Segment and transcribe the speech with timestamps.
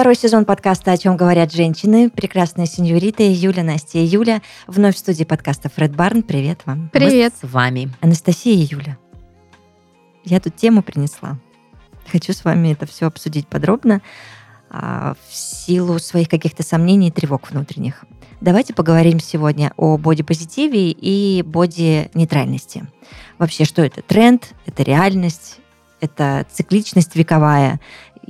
[0.00, 2.08] второй сезон подкаста «О чем говорят женщины».
[2.08, 4.40] Прекрасная сеньорита Юля, Настя и Юля.
[4.66, 6.22] Вновь в студии подкаста Фред Барн.
[6.22, 6.88] Привет вам.
[6.90, 7.34] Привет.
[7.42, 7.90] Мы с вами.
[8.00, 8.96] Анастасия и Юля.
[10.24, 11.38] Я тут тему принесла.
[12.10, 14.00] Хочу с вами это все обсудить подробно
[14.70, 18.06] а, в силу своих каких-то сомнений и тревог внутренних.
[18.40, 22.86] Давайте поговорим сегодня о бодипозитиве и боди-нейтральности.
[23.36, 24.00] Вообще, что это?
[24.00, 25.58] Тренд, это реальность,
[26.00, 27.80] это цикличность вековая.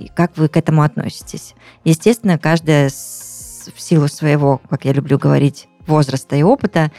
[0.01, 1.55] И как вы к этому относитесь?
[1.85, 6.91] Естественно, каждая в силу своего, как я люблю говорить, возраста и опыта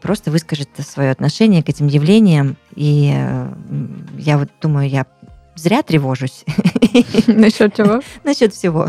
[0.00, 2.56] просто выскажет свое отношение к этим явлениям.
[2.74, 3.14] И
[4.16, 5.06] я вот думаю, я
[5.56, 6.44] зря тревожусь.
[7.26, 8.00] Насчет чего?
[8.24, 8.88] Насчет всего.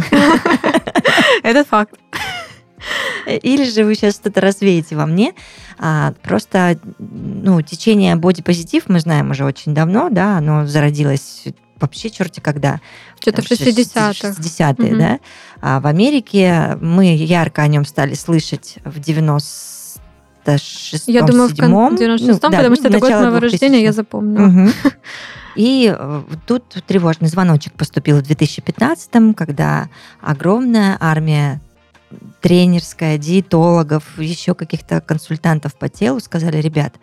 [1.44, 1.96] Это факт.
[3.26, 5.34] Или же вы сейчас что-то развеете во мне.
[5.78, 11.44] А, просто ну, течение бодипозитив мы знаем уже очень давно, да, оно зародилось
[11.80, 12.80] вообще черти когда.
[13.20, 14.12] Что-то в 60-х.
[14.12, 15.00] 60-е, угу.
[15.00, 15.20] да.
[15.62, 19.80] А в Америке мы ярко о нем стали слышать в 90
[20.46, 24.48] 96 Я думаю, в 96 ну, да, потому что это год моего рождения, я запомнила.
[24.48, 24.72] Угу.
[25.56, 29.90] И э, тут тревожный звоночек поступил в 2015, когда
[30.22, 31.60] огромная армия
[32.42, 36.96] тренерская, диетологов, еще каких-то консультантов по телу сказали, ребят,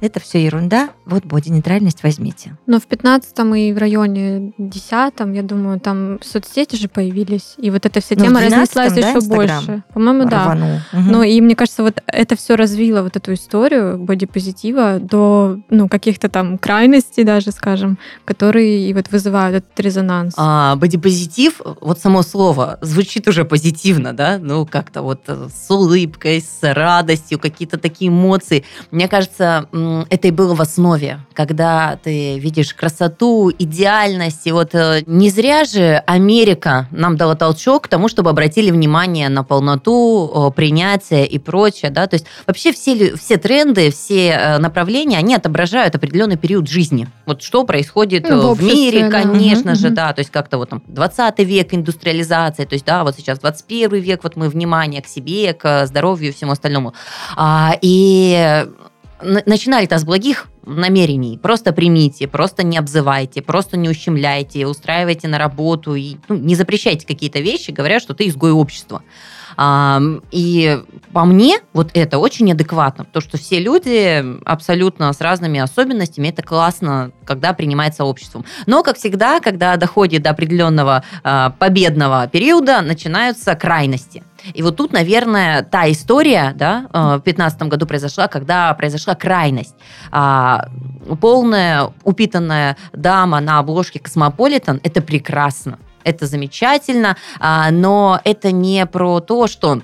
[0.00, 2.56] это все ерунда, вот боди-нейтральность возьмите.
[2.66, 7.86] Но в 15-м и в районе 10-м, я думаю, там соцсети же появились, и вот
[7.86, 9.82] эта вся ну, тема разнеслась да, еще Инстаграм больше.
[9.92, 10.82] По-моему, да.
[10.92, 11.00] Угу.
[11.00, 16.28] Ну и мне кажется, вот это все развило вот эту историю бодипозитива до ну, каких-то
[16.28, 20.34] там крайностей даже, скажем, которые и вот вызывают этот резонанс.
[20.36, 24.38] А, бодипозитив, вот само слово, звучит уже позитивно, да?
[24.38, 28.64] Ну как-то вот с улыбкой, с радостью, какие-то такие эмоции.
[28.90, 29.68] Мне кажется,
[30.08, 34.46] это и было в основе, когда ты видишь красоту, идеальность.
[34.46, 39.28] И вот э, не зря же Америка нам дала толчок к тому, чтобы обратили внимание
[39.28, 41.90] на полноту, принятие и прочее.
[41.90, 42.06] Да?
[42.06, 47.08] То есть вообще все, все тренды, все э, направления, они отображают определенный период жизни.
[47.26, 49.22] Вот что происходит ну, в, в мире, да.
[49.22, 49.96] конечно угу, же, угу.
[49.96, 54.00] да, то есть как-то вот там 20 век, индустриализация, то есть да, вот сейчас 21
[54.00, 56.94] век, вот мы внимание к себе, к здоровью и всему остальному.
[57.36, 58.66] А, и
[59.22, 61.38] начинали-то с благих намерений.
[61.38, 67.06] Просто примите, просто не обзывайте, просто не ущемляйте, устраивайте на работу и ну, не запрещайте
[67.06, 69.02] какие-то вещи, говоря, что ты изгой общества.
[69.58, 70.82] И
[71.14, 76.42] по мне вот это очень адекватно, потому что все люди абсолютно с разными особенностями, это
[76.42, 78.44] классно, когда принимается обществом.
[78.66, 84.22] Но, как всегда, когда доходит до определенного а, победного периода, начинаются крайности.
[84.54, 89.74] И вот тут, наверное, та история, да, э, в 2015 году произошла, когда произошла крайность.
[90.10, 90.68] А,
[91.20, 99.20] полная упитанная дама на обложке Космополитен– это прекрасно, это замечательно, а, но это не про
[99.20, 99.82] то, что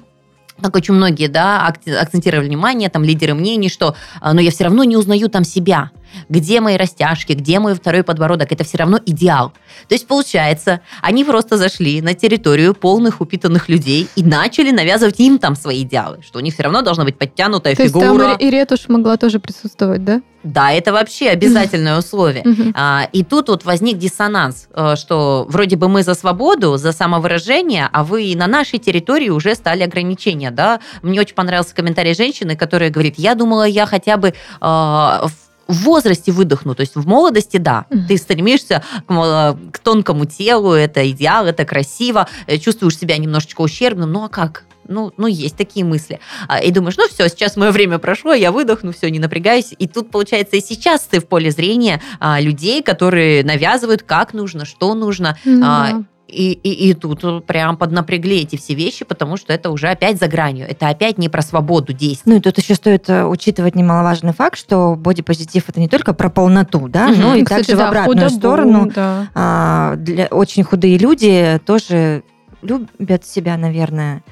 [0.60, 4.84] как очень многие, да, акцентировали внимание, там, лидеры мнений, что, а, но я все равно
[4.84, 5.90] не узнаю там себя.
[6.28, 9.52] Где мои растяжки, где мой второй подбородок, это все равно идеал.
[9.88, 15.38] То есть, получается, они просто зашли на территорию полных упитанных людей и начали навязывать им
[15.38, 18.06] там свои идеалы, что у них все равно должна быть подтянутая То фигура.
[18.06, 20.22] То есть там и ретушь могла тоже присутствовать, да?
[20.42, 22.44] Да, это вообще обязательное условие.
[22.74, 27.88] А, и тут вот возник диссонанс, э, что вроде бы мы за свободу, за самовыражение,
[27.92, 30.80] а вы на нашей территории уже стали ограничения, да?
[31.02, 35.42] Мне очень понравился комментарий женщины, которая говорит, я думала, я хотя бы а, в
[35.76, 38.06] возрасте выдохну, то есть в молодости, да, mm-hmm.
[38.08, 44.12] ты стремишься к, к тонкому телу, это идеал, это красиво, э, чувствуешь себя немножечко ущербным,
[44.12, 44.64] ну а как?
[44.88, 46.20] ну, ну, есть такие мысли.
[46.48, 49.74] А, и думаешь, ну все, сейчас мое время прошло, я выдохну, все, не напрягаюсь.
[49.78, 54.64] И тут, получается, и сейчас ты в поле зрения а, людей, которые навязывают, как нужно,
[54.64, 55.38] что нужно.
[55.44, 56.04] Mm-hmm.
[56.32, 60.28] И, и, и тут прям поднапрягли эти все вещи, потому что это уже опять за
[60.28, 60.66] гранью.
[60.66, 62.32] Это опять не про свободу действий.
[62.32, 66.30] Ну и тут еще стоит э, учитывать немаловажный факт, что бодипозитив это не только про
[66.30, 67.20] полноту, да, угу.
[67.20, 68.92] но и Кстати, также да, в обратную худобу, сторону.
[68.94, 69.28] Да.
[69.34, 72.22] А, для, очень худые люди тоже
[72.62, 74.22] любят себя, наверное.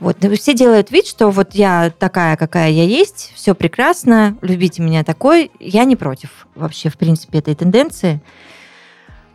[0.00, 5.04] Вот, все делают вид, что вот я такая, какая я есть, все прекрасно, любите меня
[5.04, 5.52] такой.
[5.60, 8.20] Я не против вообще, в принципе, этой тенденции.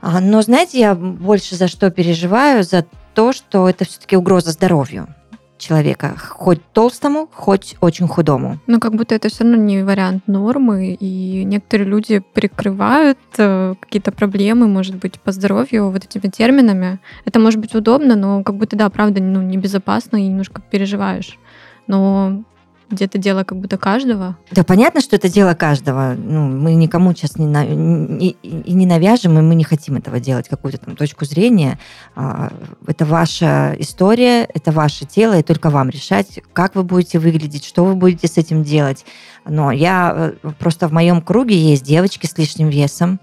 [0.01, 2.63] А, но, знаете, я больше за что переживаю?
[2.63, 5.07] За то, что это все-таки угроза здоровью
[5.59, 8.59] человека, хоть толстому, хоть очень худому.
[8.65, 14.11] Ну, как будто это все равно не вариант нормы, и некоторые люди прикрывают э, какие-то
[14.11, 16.99] проблемы, может быть, по здоровью вот этими терминами.
[17.25, 21.37] Это может быть удобно, но как будто, да, правда, ну, небезопасно и немножко переживаешь.
[21.87, 22.43] Но
[22.89, 24.37] где-то дело как будто каждого.
[24.51, 26.15] Да, понятно, что это дело каждого.
[26.17, 30.49] Ну, мы никому сейчас не, на, не, не навяжем, и мы не хотим этого делать,
[30.49, 31.79] какую-то там точку зрения.
[32.15, 32.51] А,
[32.87, 37.85] это ваша история, это ваше тело, и только вам решать, как вы будете выглядеть, что
[37.85, 39.05] вы будете с этим делать.
[39.45, 43.19] Но я э, просто в моем круге есть девочки с лишним весом,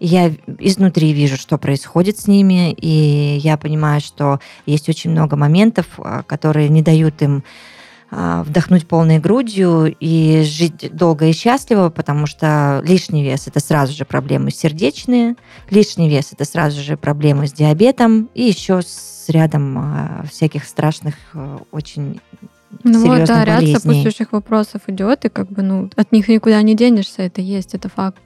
[0.00, 5.86] я изнутри вижу, что происходит с ними, и я понимаю, что есть очень много моментов,
[5.98, 7.44] а, которые не дают им
[8.10, 14.04] вдохнуть полной грудью и жить долго и счастливо, потому что лишний вес это сразу же
[14.04, 15.36] проблемы сердечные,
[15.70, 21.14] лишний вес это сразу же проблемы с диабетом и еще с рядом а, всяких страшных
[21.70, 22.20] очень
[22.84, 26.74] ну вот, да, ряд сопутствующих вопросов идет, и как бы, ну, от них никуда не
[26.74, 28.22] денешься, это есть, это факт.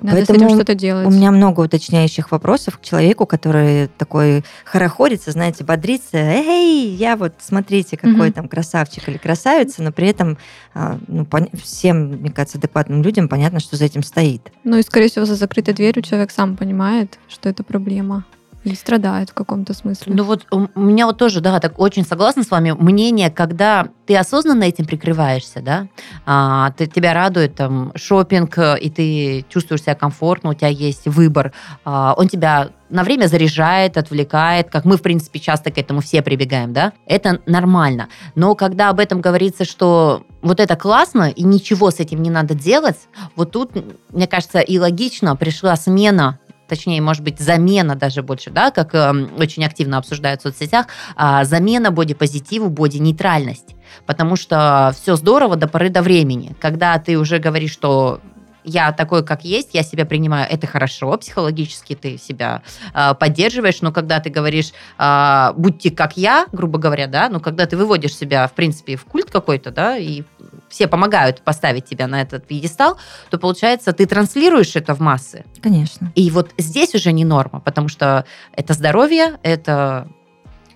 [0.00, 1.06] Надо Поэтому с этим что-то делать.
[1.06, 6.16] У меня много уточняющих вопросов к человеку, который такой хорохорится, знаете, бодрится.
[6.16, 8.32] Эй, я вот, смотрите, какой угу.
[8.32, 10.38] там красавчик или красавица, но при этом
[10.74, 11.26] а, ну,
[11.62, 14.52] всем, мне кажется, адекватным людям понятно, что за этим стоит.
[14.64, 18.24] Ну и, скорее всего, за закрытой дверью человек сам понимает, что это проблема.
[18.72, 20.12] И страдают в каком-то смысле.
[20.14, 22.72] Ну вот у меня вот тоже, да, так очень согласна с вами.
[22.72, 25.86] Мнение, когда ты осознанно этим прикрываешься, да,
[26.26, 31.52] а, ты, тебя радует там шопинг, и ты чувствуешь себя комфортно, у тебя есть выбор,
[31.84, 36.22] а, он тебя на время заряжает, отвлекает, как мы, в принципе, часто к этому все
[36.22, 38.08] прибегаем, да, это нормально.
[38.34, 42.54] Но когда об этом говорится, что вот это классно, и ничего с этим не надо
[42.54, 43.72] делать, вот тут,
[44.10, 46.38] мне кажется, и логично пришла смена
[46.68, 50.86] точнее, может быть, замена даже больше, да, как э, очень активно обсуждают в соцсетях,
[51.16, 53.74] э, замена бодипозитиву, боди-нейтральность.
[54.06, 56.54] Потому что все здорово до поры до времени.
[56.60, 58.20] Когда ты уже говоришь, что
[58.68, 62.62] я такой, как есть, я себя принимаю, это хорошо, психологически ты себя
[62.94, 67.66] э, поддерживаешь, но когда ты говоришь, э, будьте как я, грубо говоря, да, ну, когда
[67.66, 70.22] ты выводишь себя, в принципе, в культ какой-то, да, и
[70.68, 72.98] все помогают поставить тебя на этот пьедестал,
[73.30, 75.44] то, получается, ты транслируешь это в массы.
[75.62, 76.12] Конечно.
[76.14, 80.08] И вот здесь уже не норма, потому что это здоровье, это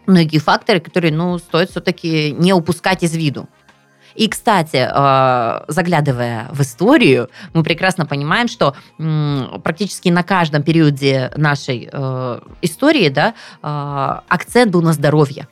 [0.07, 3.49] многие факторы, которые, ну, стоит все-таки не упускать из виду.
[4.15, 8.75] И, кстати, э, заглядывая в историю, мы прекрасно понимаем, что
[9.63, 15.49] практически на каждом периоде нашей э, истории да, э, акцент был на здоровье.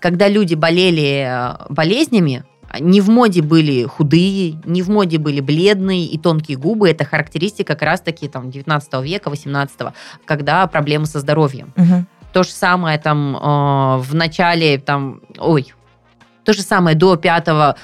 [0.00, 2.44] Когда люди болели болезнями,
[2.78, 6.90] не в моде были худые, не в моде были бледные и тонкие губы.
[6.90, 9.80] Это характеристика как раз-таки там, 19 века, 18
[10.24, 11.72] когда проблемы со здоровьем.
[11.76, 12.04] Угу.
[12.32, 13.32] То же самое там
[14.02, 15.72] в начале, там, ой,
[16.44, 17.76] то же самое до пятого,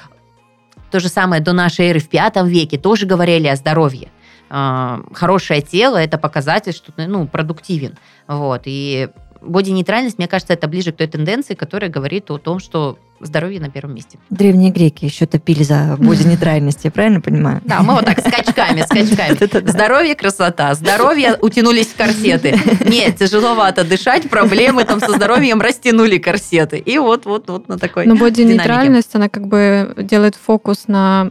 [0.90, 4.10] то же самое до нашей эры в пятом веке тоже говорили о здоровье.
[4.48, 7.98] А, хорошее тело– это показатель, что ты ну, продуктивен.
[8.28, 8.62] Вот.
[8.66, 9.08] И
[9.44, 13.70] боди-нейтральность, мне кажется, это ближе к той тенденции, которая говорит о том, что здоровье на
[13.70, 14.18] первом месте.
[14.30, 17.60] Древние греки еще топили за боди-нейтральность, я правильно понимаю?
[17.64, 19.68] Да, мы вот так скачками, скачками.
[19.68, 20.74] Здоровье, красота.
[20.74, 22.58] Здоровье, утянулись в корсеты.
[22.86, 26.78] Нет, тяжеловато дышать, проблемы там со здоровьем, растянули корсеты.
[26.78, 31.30] И вот, вот, вот на такой Но боди-нейтральность, она как бы делает фокус на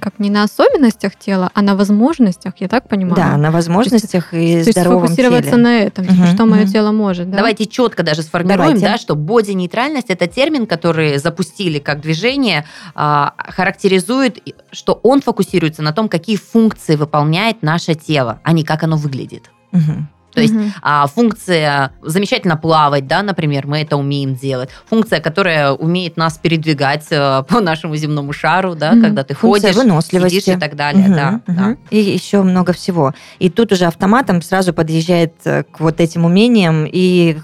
[0.00, 3.16] как не на особенностях тела, а на возможностях, я так понимаю.
[3.16, 5.62] Да, на возможностях есть, и здоровом То есть сфокусироваться теле.
[5.62, 6.52] на этом, угу, что угу.
[6.52, 7.30] мое тело может.
[7.30, 7.38] Да?
[7.38, 8.86] Давайте четко даже сформируем, Давайте.
[8.86, 14.38] да, что боди-нейтральность– это термин, который запустили как движение, а, характеризует,
[14.72, 19.50] что он фокусируется на том, какие функции выполняет наше тело, а не как оно выглядит.
[19.72, 20.06] Угу.
[20.32, 20.64] То есть угу.
[20.82, 24.70] а, функция замечательно плавать, да, например, мы это умеем делать.
[24.88, 29.02] Функция, которая умеет нас передвигать а, по нашему земному шару, да, угу.
[29.02, 30.40] когда ты функция ходишь, выносливости.
[30.40, 31.06] сидишь и так далее.
[31.06, 31.56] Угу, да, угу.
[31.58, 31.76] да.
[31.90, 33.14] И еще много всего.
[33.38, 37.38] И тут уже автоматом сразу подъезжает э, к вот этим умениям и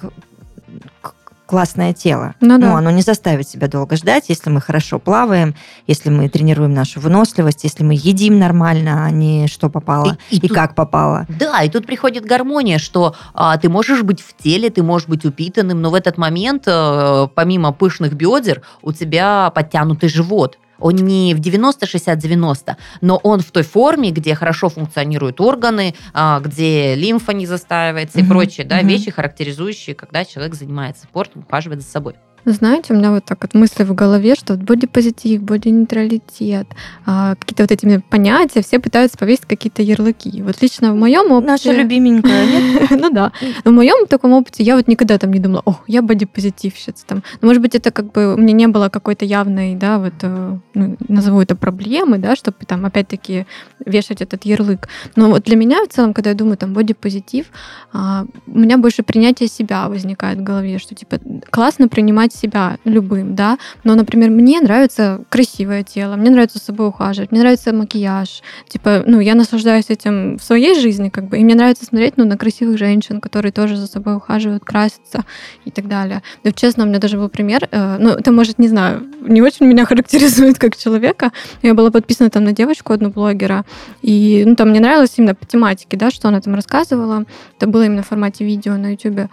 [1.46, 2.34] классное тело.
[2.40, 2.66] Ну, да.
[2.66, 5.54] ну, оно не заставит себя долго ждать, если мы хорошо плаваем,
[5.86, 10.38] если мы тренируем нашу выносливость, если мы едим нормально, а не что попало и, и,
[10.38, 11.26] и тут, как попало.
[11.28, 15.24] Да, и тут приходит гармония, что а, ты можешь быть в теле, ты можешь быть
[15.24, 20.58] упитанным, но в этот момент, а, помимо пышных бедер, у тебя подтянутый живот.
[20.78, 26.94] Он не в 90-60-90, но он в той форме, где хорошо функционируют органы, а, где
[26.94, 28.86] лимфа не застаивается угу, и прочие да, угу.
[28.86, 32.14] вещи, характеризующие, когда человек занимается спортом, ухаживает за собой.
[32.48, 36.68] Знаете, у меня вот так вот мысли в голове, что вот бодипозитив, боди-нейтралитет,
[37.04, 40.42] а, какие-то вот эти понятия, все пытаются повесить какие-то ярлыки.
[40.42, 41.50] Вот лично в моем опыте...
[41.50, 42.90] Наша любименькая, нет?
[43.02, 43.32] ну да.
[43.64, 47.04] Но в моем таком опыте я вот никогда там не думала, о, я бодипозитивщица.
[47.04, 47.24] Там.
[47.40, 50.58] Но, может быть, это как бы у меня не было какой-то явной, да, вот, э,
[50.74, 53.46] ну, назову это проблемы, да, чтобы там опять-таки
[53.84, 54.88] вешать этот ярлык.
[55.16, 57.46] Но вот для меня в целом, когда я думаю там бодипозитив,
[57.92, 61.18] а, у меня больше принятие себя возникает в голове, что типа
[61.50, 66.88] классно принимать себя любым, да, но, например, мне нравится красивое тело, мне нравится с собой
[66.88, 71.44] ухаживать, мне нравится макияж, типа, ну, я наслаждаюсь этим в своей жизни, как бы, и
[71.44, 75.24] мне нравится смотреть, ну, на красивых женщин, которые тоже за собой ухаживают, красятся
[75.64, 76.22] и так далее.
[76.44, 79.66] Да, честно, у меня даже был пример, э, ну, это, может, не знаю, не очень
[79.66, 83.64] меня характеризует как человека, я была подписана там на девочку, одну блогера,
[84.02, 87.24] и, ну, там мне нравилось именно по тематике, да, что она там рассказывала,
[87.56, 89.30] это было именно в формате видео на YouTube,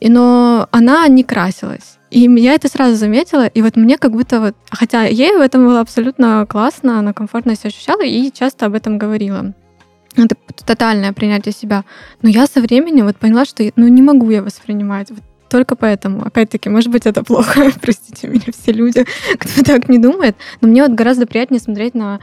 [0.00, 1.95] но она не красилась.
[2.10, 5.66] И я это сразу заметила, и вот мне как будто вот, хотя ей в этом
[5.66, 9.54] было абсолютно классно, она комфортно себя ощущала и часто об этом говорила.
[10.16, 11.84] Это тотальное принятие себя.
[12.22, 15.10] Но я со временем вот поняла, что ну, не могу я воспринимать.
[15.10, 16.24] Вот только поэтому.
[16.24, 17.70] Опять-таки, может быть, это плохо.
[17.82, 19.04] Простите меня, все люди,
[19.38, 20.36] кто так не думает.
[20.60, 22.20] Но мне вот гораздо приятнее смотреть на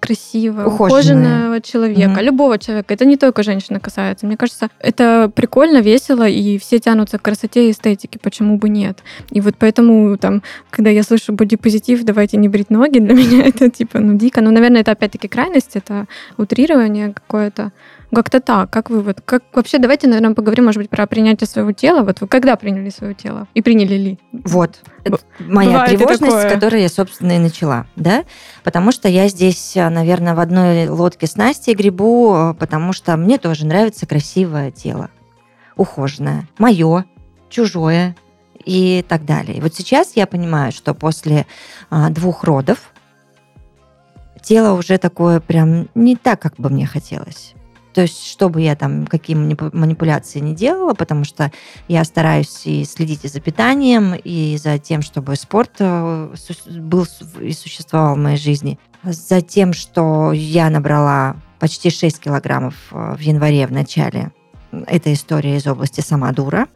[0.00, 2.94] красивого, ухоженного человека, mm любого человека.
[2.94, 4.26] Это не только женщины касается.
[4.26, 8.18] Мне кажется, это прикольно, весело, и все тянутся к красоте и эстетике.
[8.18, 8.98] Почему бы нет?
[9.30, 13.70] И вот поэтому, там, когда я слышу бодипозитив, давайте не брить ноги, для меня это
[13.70, 14.40] типа, ну, дико.
[14.40, 17.72] Ну, наверное, это опять-таки крайность, это утрирование какое-то.
[18.12, 18.70] Как-то так.
[18.70, 22.02] Как вы вот, как вообще, давайте, наверное, поговорим, может быть, про принятие своего тела.
[22.02, 23.46] Вот вы когда приняли свое тело?
[23.54, 24.18] И приняли ли?
[24.32, 24.80] Вот.
[25.04, 28.24] Это моя Бывает тревожность, с которой я, собственно, и начала, да?
[28.64, 33.66] Потому что я здесь, наверное, в одной лодке с Настей грибу, потому что мне тоже
[33.66, 35.10] нравится красивое тело.
[35.76, 36.48] Ухоженное.
[36.58, 37.04] Мое,
[37.50, 38.16] чужое
[38.64, 39.58] и так далее.
[39.58, 41.46] И вот сейчас я понимаю, что после
[41.90, 42.90] а, двух родов
[44.42, 47.54] тело уже такое прям не так, как бы мне хотелось.
[47.98, 51.50] То есть, чтобы я там какие манипуляции не делала, потому что
[51.88, 56.32] я стараюсь и следить и за питанием, и за тем, чтобы спорт э,
[56.78, 57.08] был
[57.40, 58.78] и существовал в моей жизни.
[59.02, 64.30] За тем, что я набрала почти 6 килограммов э, в январе в начале.
[64.70, 66.68] Это история из области сама дура.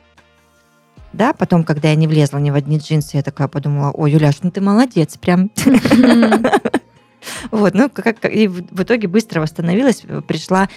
[1.12, 4.43] Да, потом, когда я не влезла ни в одни джинсы, я такая подумала, ой, Юляш,
[4.43, 5.52] ну ты молодец, прям.
[7.50, 10.69] Вот, ну, как, и в итоге быстро восстановилась, пришла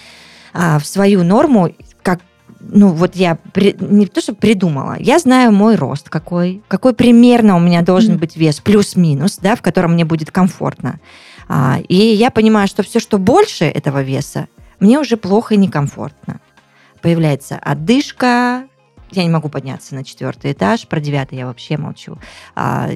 [0.55, 1.69] а, в свою норму,
[2.01, 2.21] как
[2.61, 7.57] ну вот я при, не то, что придумала, я знаю мой рост какой, какой примерно
[7.57, 8.19] у меня должен mm-hmm.
[8.19, 10.99] быть вес, плюс-минус, да, в котором мне будет комфортно.
[11.47, 14.47] А, и я понимаю, что все, что больше этого веса,
[14.79, 16.39] мне уже плохо и некомфортно.
[17.01, 18.63] Появляется одышка,
[19.11, 22.17] я не могу подняться на четвертый этаж, про девятый я вообще молчу.
[22.55, 22.89] А,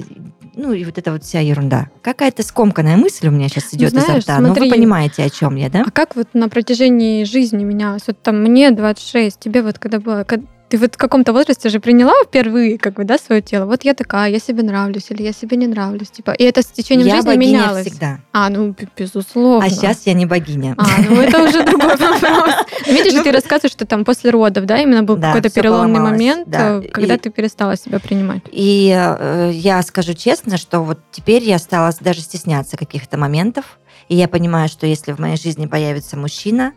[0.54, 1.90] ну и вот эта вот вся ерунда.
[2.02, 5.24] Какая-то скомканная мысль у меня сейчас идет ну, знаешь, изо рта, смотри, но вы понимаете,
[5.24, 5.84] о чем я, да?
[5.86, 8.02] А как вот на протяжении жизни менялось?
[8.06, 10.24] Вот там мне 26, тебе вот когда было,
[10.70, 13.66] ты вот в каком-то возрасте же приняла впервые как бы, да, свое тело.
[13.66, 16.10] Вот я такая, я себе нравлюсь или я себе не нравлюсь.
[16.10, 17.86] Типа, и это с течением я жизни богиня менялось.
[17.86, 18.20] всегда.
[18.32, 19.66] А, ну, безусловно.
[19.66, 20.76] А сейчас я не богиня.
[20.78, 22.54] А, ну это уже другой вопрос.
[22.86, 26.82] Видишь, ну, ты рассказываешь, что там после родов, да, именно был какой-то переломный момент, э,
[26.92, 28.42] когда ты перестала себя принимать.
[28.52, 34.14] И э, я скажу честно, что вот теперь я стала даже стесняться каких-то моментов, и
[34.14, 36.74] я понимаю, что если в моей жизни появится мужчина,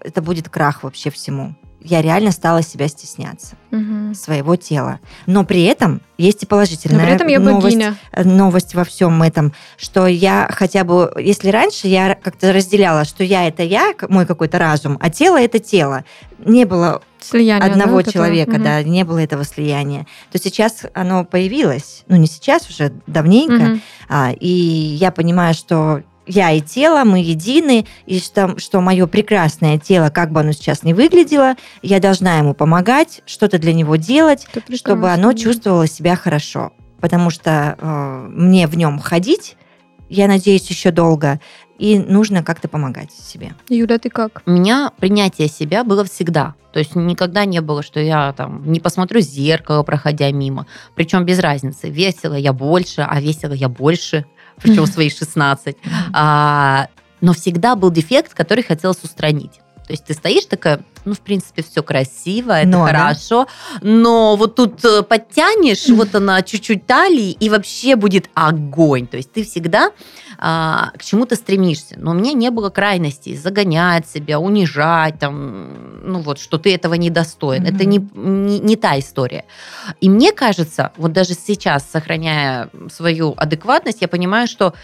[0.00, 1.54] это будет крах вообще всему
[1.86, 4.14] я реально стала себя стесняться угу.
[4.14, 5.00] своего тела.
[5.26, 7.96] Но при этом есть и положительная Но при этом я новость, богиня.
[8.12, 13.46] новость во всем этом, что я хотя бы, если раньше я как-то разделяла, что я
[13.46, 16.04] это я, мой какой-то разум, а тело это тело,
[16.38, 18.62] не было Слияние, одного да, человека, угу.
[18.62, 23.80] да, не было этого слияния, то сейчас оно появилось, ну не сейчас уже давненько, угу.
[24.08, 29.78] а, и я понимаю, что я и тело, мы едины, и что, что мое прекрасное
[29.78, 34.46] тело, как бы оно сейчас не выглядело, я должна ему помогать, что-то для него делать,
[34.74, 36.72] чтобы оно чувствовало себя хорошо.
[37.00, 39.56] Потому что э, мне в нем ходить,
[40.08, 41.40] я надеюсь, еще долго,
[41.78, 43.54] и нужно как-то помогать себе.
[43.68, 44.42] Юля, ты как?
[44.46, 46.54] У меня принятие себя было всегда.
[46.72, 50.66] То есть никогда не было, что я там не посмотрю зеркало, проходя мимо.
[50.94, 54.26] Причем без разницы, весело я больше, а весело я больше
[54.60, 55.76] причем свои 16.
[56.12, 56.88] А,
[57.20, 59.60] но всегда был дефект, который хотелось устранить.
[59.86, 63.78] То есть ты стоишь такая, ну, в принципе, все красиво, это но, хорошо, да?
[63.82, 69.06] но вот тут э, подтянешь, вот она чуть-чуть талии, и вообще будет огонь.
[69.06, 69.92] То есть ты всегда
[70.38, 71.94] а, к чему-то стремишься.
[71.98, 76.94] Но у меня не было крайностей загонять себя, унижать, там, ну вот, что ты этого
[76.94, 77.64] не достоин.
[77.64, 77.74] Mm-hmm.
[77.74, 79.44] Это не, не, не та история.
[80.00, 84.74] И мне кажется, вот даже сейчас, сохраняя свою адекватность, я понимаю, что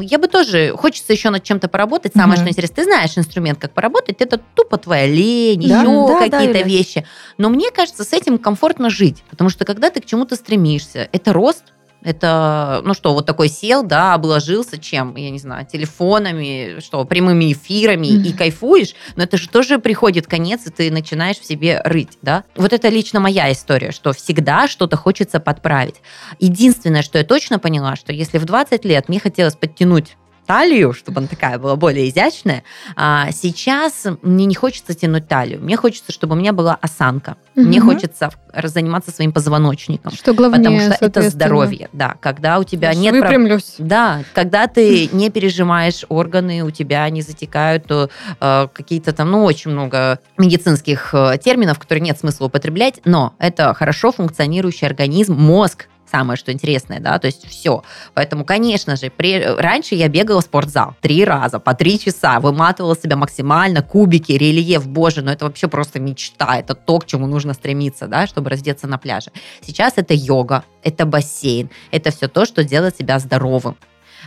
[0.00, 2.12] я бы тоже, хочется еще над чем-то поработать.
[2.14, 2.42] Самое угу.
[2.42, 6.60] что интересно, ты знаешь инструмент, как поработать, это тупо твоя лень, да, еще да, какие-то
[6.60, 7.06] да, вещи.
[7.38, 11.32] Но мне кажется, с этим комфортно жить, потому что когда ты к чему-то стремишься, это
[11.32, 11.64] рост,
[12.04, 15.16] Это, ну что, вот такой сел, да, обложился чем?
[15.16, 18.28] Я не знаю, телефонами, что, прямыми эфирами mm-hmm.
[18.28, 22.44] и кайфуешь, но это же тоже приходит конец, и ты начинаешь в себе рыть, да?
[22.56, 25.96] Вот это лично моя история, что всегда что-то хочется подправить.
[26.38, 31.18] Единственное, что я точно поняла, что если в 20 лет мне хотелось подтянуть талию, чтобы
[31.18, 32.64] она такая была более изящная.
[32.96, 35.60] А сейчас мне не хочется тянуть талию.
[35.60, 37.36] Мне хочется, чтобы у меня была осанка.
[37.54, 37.66] Угу.
[37.66, 38.30] Мне хочется
[38.64, 40.12] заниматься своим позвоночником.
[40.12, 41.88] Что главное, Потому что это здоровье.
[41.92, 43.14] Да, когда у тебя нет...
[43.14, 43.74] Выпрямлюсь.
[43.76, 43.88] Прав...
[43.88, 49.44] Да, когда ты не пережимаешь органы, у тебя не затекают то, э, какие-то там, ну,
[49.44, 55.88] очень много медицинских э, терминов, которые нет смысла употреблять, но это хорошо функционирующий организм, мозг,
[56.12, 57.82] самое, что интересное, да, то есть все.
[58.14, 59.42] Поэтому, конечно же, при...
[59.42, 64.86] раньше я бегала в спортзал три раза, по три часа, выматывала себя максимально, кубики, рельеф,
[64.86, 68.86] боже, ну это вообще просто мечта, это то, к чему нужно стремиться, да, чтобы раздеться
[68.86, 69.30] на пляже.
[69.62, 73.76] Сейчас это йога, это бассейн, это все то, что делает себя здоровым.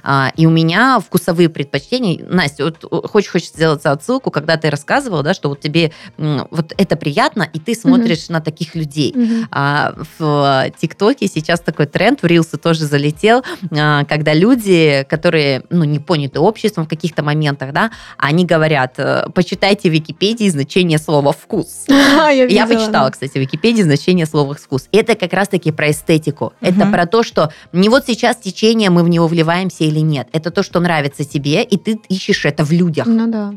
[0.05, 2.23] А, и у меня вкусовые предпочтения.
[2.29, 6.95] Настя, вот хочешь, хочешь сделать отсылку, когда ты рассказывала, да, что вот тебе вот это
[6.95, 8.33] приятно, и ты смотришь mm-hmm.
[8.33, 9.11] на таких людей.
[9.11, 9.47] Mm-hmm.
[9.51, 15.83] А, в ТикТоке сейчас такой тренд, в Рилсы тоже залетел, а, когда люди, которые, ну,
[15.83, 21.31] не поняты обществом в каких-то моментах, да, они говорят, э, почитайте в Википедии значение слова
[21.31, 21.85] «вкус».
[21.87, 24.87] Я почитала, кстати, в Википедии значение слова «вкус».
[24.91, 26.53] Это как раз-таки про эстетику.
[26.61, 30.27] Это про то, что не вот сейчас течение, мы в него вливаемся или нет.
[30.31, 33.05] Это то, что нравится тебе, и ты ищешь это в людях.
[33.07, 33.53] Ну да.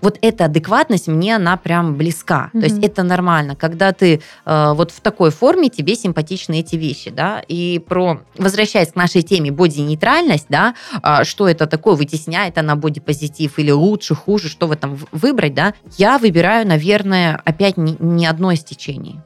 [0.00, 2.50] Вот эта адекватность мне, она прям близка.
[2.52, 2.60] Угу.
[2.60, 7.10] То есть это нормально, когда ты э, вот в такой форме, тебе симпатичны эти вещи,
[7.10, 7.42] да.
[7.48, 13.58] И про, возвращаясь к нашей теме боди-нейтральность, да, э, что это такое, вытесняет она боди-позитив
[13.58, 18.52] или лучше, хуже, что в этом выбрать, да, я выбираю, наверное, опять не, не одно
[18.52, 19.20] из течений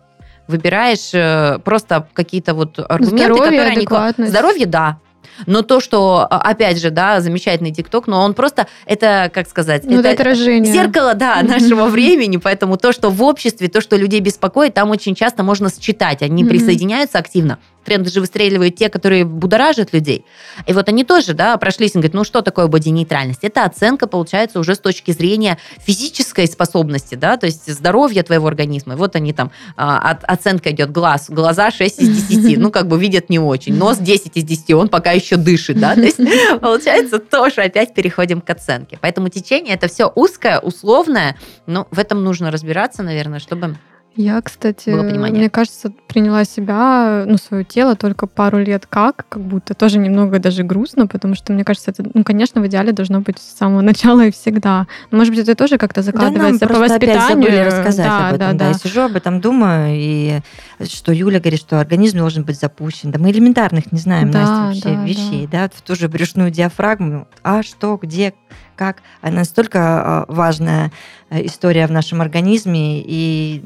[0.49, 4.29] выбираешь э, просто какие-то вот аргументы, Здоровье, которые они...
[4.29, 4.99] Здоровье, да.
[5.45, 9.85] Но то, что, а, опять же, да, замечательный ТикТок, но он просто, это, как сказать,
[9.85, 10.73] ну, это, отражение.
[10.73, 15.15] зеркало, да, нашего времени, поэтому то, что в обществе, то, что людей беспокоит, там очень
[15.15, 20.27] часто можно считать, они присоединяются активно тренды же выстреливают те, которые будоражат людей.
[20.67, 23.45] И вот они тоже, да, прошлись и говорят, ну что такое боди-нейтральность?
[23.45, 28.95] Это оценка, получается, уже с точки зрения физической способности, да, то есть здоровья твоего организма.
[28.95, 32.99] И вот они там, а, оценка идет глаз, глаза 6 из 10, ну как бы
[32.99, 36.19] видят не очень, нос 10 из 10, он пока еще дышит, да, то есть
[36.61, 38.99] получается тоже опять переходим к оценке.
[39.01, 43.77] Поэтому течение это все узкое, условное, но в этом нужно разбираться, наверное, чтобы
[44.17, 49.75] я, кстати, мне кажется, приняла себя, ну, свое тело только пару лет как, как будто
[49.75, 53.39] тоже немного даже грустно, потому что, мне кажется, это, ну, конечно, в идеале должно быть
[53.39, 54.87] с самого начала и всегда.
[55.11, 57.49] Но, может быть, это тоже как-то закладывается да, по воспитанию.
[57.49, 58.59] Опять рассказать да, об этом, да, да.
[58.59, 58.69] да.
[58.69, 60.41] Я сижу об этом думаю, и
[60.85, 63.11] что Юля говорит, что организм должен быть запущен.
[63.11, 65.69] Да мы элементарных не знаем, да, Настя, вообще да, вещей, да.
[65.69, 67.29] да, в ту же брюшную диафрагму.
[67.43, 68.33] А что, где,
[68.77, 68.99] как?
[69.21, 70.91] Она настолько а, важная
[71.29, 73.63] э, история в нашем организме, и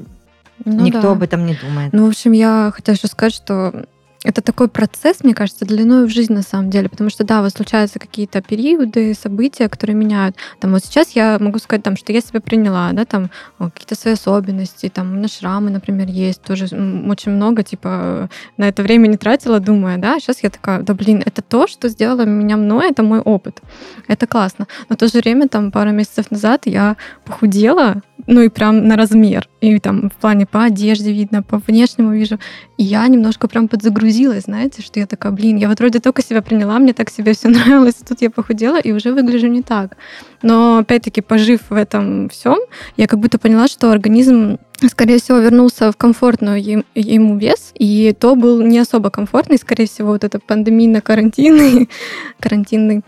[0.65, 1.13] ну, Никто да.
[1.13, 1.93] об этом не думает.
[1.93, 3.85] Ну, в общем, я хотела еще сказать, что
[4.23, 7.53] это такой процесс, мне кажется, длиной в жизнь на самом деле, потому что, да, вот
[7.53, 10.37] случаются какие-то периоды, события, которые меняют.
[10.61, 14.13] Там вот сейчас я могу сказать, там, что я себя приняла, да, там какие-то свои
[14.13, 19.17] особенности, там у меня шрамы, например, есть, тоже очень много, типа, на это время не
[19.17, 23.03] тратила, думая, да, сейчас я такая, да, блин, это то, что сделало меня мной, это
[23.03, 23.63] мой опыт,
[24.07, 24.67] это классно.
[24.91, 28.97] Но в то же время, там, пару месяцев назад я похудела, ну и прям на
[28.97, 29.49] размер.
[29.61, 32.39] И там в плане по одежде видно, по внешнему вижу.
[32.79, 36.41] И я немножко прям подзагрузилась, знаете, что я такая, блин, я вот вроде только себя
[36.41, 39.97] приняла, мне так себе все нравилось, тут я похудела и уже выгляжу не так.
[40.43, 42.59] Но опять-таки, пожив в этом всем,
[42.97, 48.35] я как будто поняла, что организм скорее всего, вернулся в комфортную ему вес, и то
[48.35, 51.91] был не особо комфортный, скорее всего, вот это пандемийно-карантинный,
[52.41, 53.03] карантинный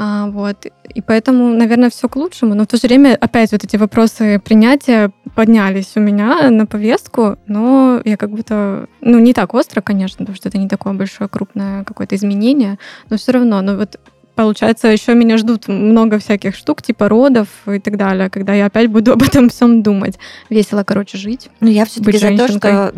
[0.00, 0.66] а, вот.
[0.94, 2.54] И поэтому, наверное, все к лучшему.
[2.54, 7.36] Но в то же время опять вот эти вопросы принятия поднялись у меня на повестку,
[7.48, 11.28] но я как будто, ну, не так остро, конечно, потому что это не такое большое,
[11.28, 12.78] крупное какое-то изменение,
[13.10, 13.98] но все равно, но вот
[14.38, 18.88] получается, еще меня ждут много всяких штук, типа родов и так далее, когда я опять
[18.88, 20.16] буду об этом всем думать.
[20.48, 21.50] Весело, короче, жить.
[21.58, 22.94] Ну, я все-таки за то, что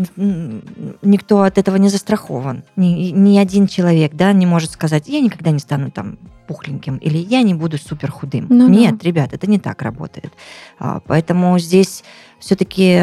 [1.00, 2.62] никто от этого не застрахован.
[2.76, 7.16] Ни, ни один человек, да, не может сказать, я никогда не стану там пухленьким, или
[7.16, 8.46] я не буду супер худым.
[8.50, 9.06] Ну, Нет, да.
[9.06, 10.32] ребят, это не так работает.
[10.78, 12.04] А, поэтому здесь
[12.38, 13.00] все-таки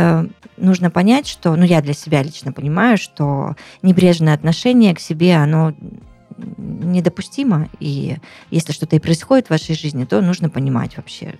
[0.57, 5.73] нужно понять, что, ну, я для себя лично понимаю, что небрежное отношение к себе, оно
[6.37, 8.17] недопустимо, и
[8.51, 11.35] если что-то и происходит в вашей жизни, то нужно понимать вообще,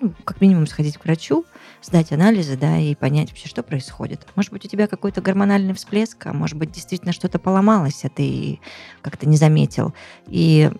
[0.00, 1.44] ну, как минимум сходить к врачу,
[1.82, 4.26] сдать анализы, да, и понять вообще, что происходит.
[4.34, 8.60] Может быть, у тебя какой-то гормональный всплеск, а может быть, действительно что-то поломалось, а ты
[9.02, 9.94] как-то не заметил.
[10.26, 10.70] И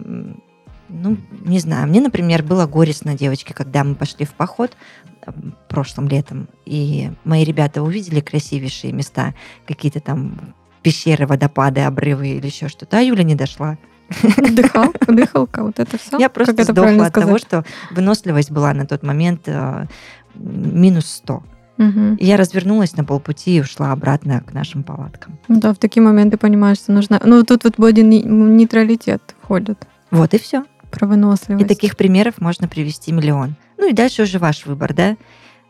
[0.89, 4.77] ну, не знаю, мне, например, было горестно, девочки, когда мы пошли в поход
[5.69, 9.35] прошлым летом, и мои ребята увидели красивейшие места,
[9.67, 10.55] какие-то там
[10.85, 13.77] пещеры, водопады, обрывы или еще что-то, а Юля не дошла.
[14.23, 16.19] Дыхал, дыхалка, вот это все.
[16.19, 19.87] Я просто как сдохла от того, что выносливость была на тот момент э,
[20.35, 21.43] минус 100.
[21.77, 22.17] Угу.
[22.21, 25.39] Я развернулась на полпути и ушла обратно к нашим палаткам.
[25.49, 27.21] Да, в такие моменты понимаешь, что нужно...
[27.25, 29.89] Ну, тут вот боди нейтралитет входит.
[30.11, 30.65] Вот и все.
[30.93, 31.65] Про выносливость.
[31.65, 33.57] И таких примеров можно привести миллион.
[33.79, 35.17] Ну и дальше уже ваш выбор, да?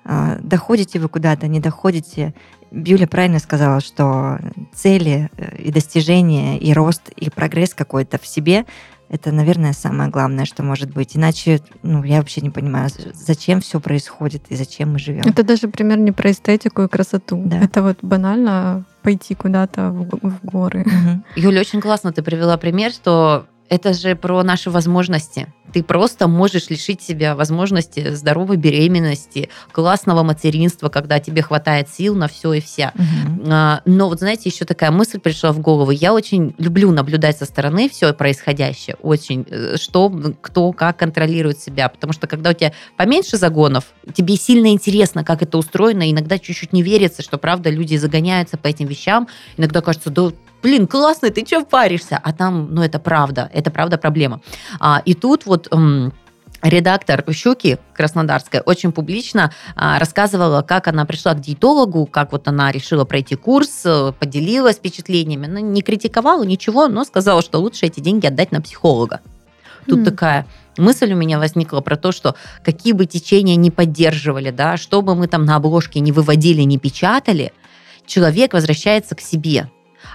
[0.05, 2.35] А, доходите вы куда-то, не доходите.
[2.71, 4.39] Юля правильно сказала, что
[4.75, 8.67] цели э, и достижения, и рост, и прогресс какой-то в себе
[9.15, 11.17] это, наверное, самое главное, что может быть.
[11.17, 15.23] Иначе, ну, я вообще не понимаю, зачем все происходит и зачем мы живем.
[15.25, 17.41] Это даже пример не про эстетику и красоту.
[17.45, 17.61] Да.
[17.61, 20.81] Это вот банально пойти куда-то в, в горы.
[20.81, 21.43] Угу.
[21.47, 25.53] Юля, очень классно ты привела пример, что это же про наши возможности.
[25.73, 32.29] Ты просто можешь лишить себя возможности здоровой беременности, классного материнства, когда тебе хватает сил на
[32.29, 32.93] все и вся.
[32.95, 33.49] Угу.
[33.85, 35.91] Но вот знаете, еще такая мысль пришла в голову.
[35.91, 41.89] Я очень люблю наблюдать со стороны все происходящее, очень, э, что, кто, как контролирует себя,
[41.89, 46.73] потому что когда у тебя поменьше загонов, тебе сильно интересно, как это устроено, иногда чуть-чуть
[46.73, 50.31] не верится, что правда люди загоняются по этим вещам, иногда кажется, да
[50.65, 52.19] блин, классный, ты что паришься?
[52.23, 54.41] А там, ну, это правда, это правда проблема.
[54.81, 55.69] А, и тут вот
[56.63, 62.73] редактор «Щуки» краснодарская очень публично а, рассказывала, как она пришла к диетологу, как вот она
[62.73, 65.47] решила пройти курс, э, поделилась впечатлениями.
[65.47, 69.21] Она не критиковала ничего, но сказала, что лучше эти деньги отдать на психолога.
[69.87, 70.05] Тут mm.
[70.05, 70.47] такая
[70.79, 75.15] мысль у меня возникла про то, что какие бы течения не поддерживали, да, что бы
[75.15, 77.53] мы там на обложке не выводили, не печатали,
[78.07, 79.69] человек возвращается к себе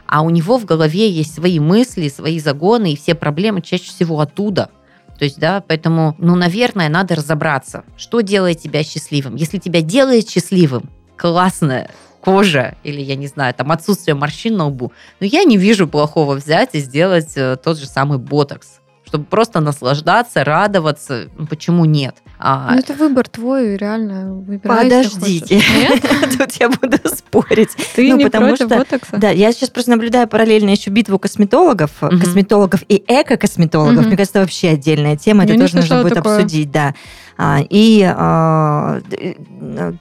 [0.06, 4.20] а у него в голове есть свои мысли, свои загоны, и все проблемы чаще всего
[4.20, 4.70] оттуда.
[5.18, 9.36] То есть, да, поэтому, ну, наверное, надо разобраться, что делает тебя счастливым.
[9.36, 14.92] Если тебя делает счастливым, классная кожа или, я не знаю, там отсутствие морщин на лбу,
[15.20, 18.79] но я не вижу плохого взять и сделать э, тот же самый ботокс
[19.10, 21.30] чтобы просто наслаждаться, радоваться.
[21.36, 22.16] Ну, почему нет?
[22.38, 22.72] А...
[22.72, 24.36] Ну, это выбор твой, реально.
[24.36, 25.60] Выбирай, Подождите.
[26.38, 27.70] Тут я буду спорить.
[27.96, 29.18] Ты ну, не потому против что, ботокса?
[29.18, 32.20] Да, я сейчас просто наблюдаю параллельно еще битву косметологов, угу.
[32.20, 34.02] косметологов и эко-косметологов.
[34.02, 34.08] Угу.
[34.10, 35.44] Мне кажется, это вообще отдельная тема.
[35.44, 36.36] Я это тоже нужно будет такое.
[36.36, 36.94] обсудить, да.
[37.42, 39.00] А, и а,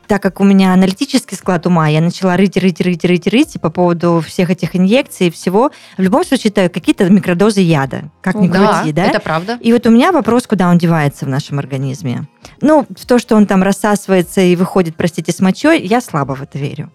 [0.09, 3.71] так как у меня аналитический склад ума, я начала рыть, рыть, рыть, рыть, рыть по
[3.71, 5.71] поводу всех этих инъекций и всего.
[5.97, 9.05] В любом случае, это какие-то микродозы яда, как ни да, крути, да?
[9.05, 9.57] это правда.
[9.61, 12.27] И вот у меня вопрос, куда он девается в нашем организме.
[12.61, 16.43] Ну, в то, что он там рассасывается и выходит, простите, с мочой, я слабо в
[16.43, 16.91] это верю.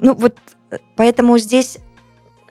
[0.00, 0.36] Ну, вот
[0.96, 1.78] поэтому здесь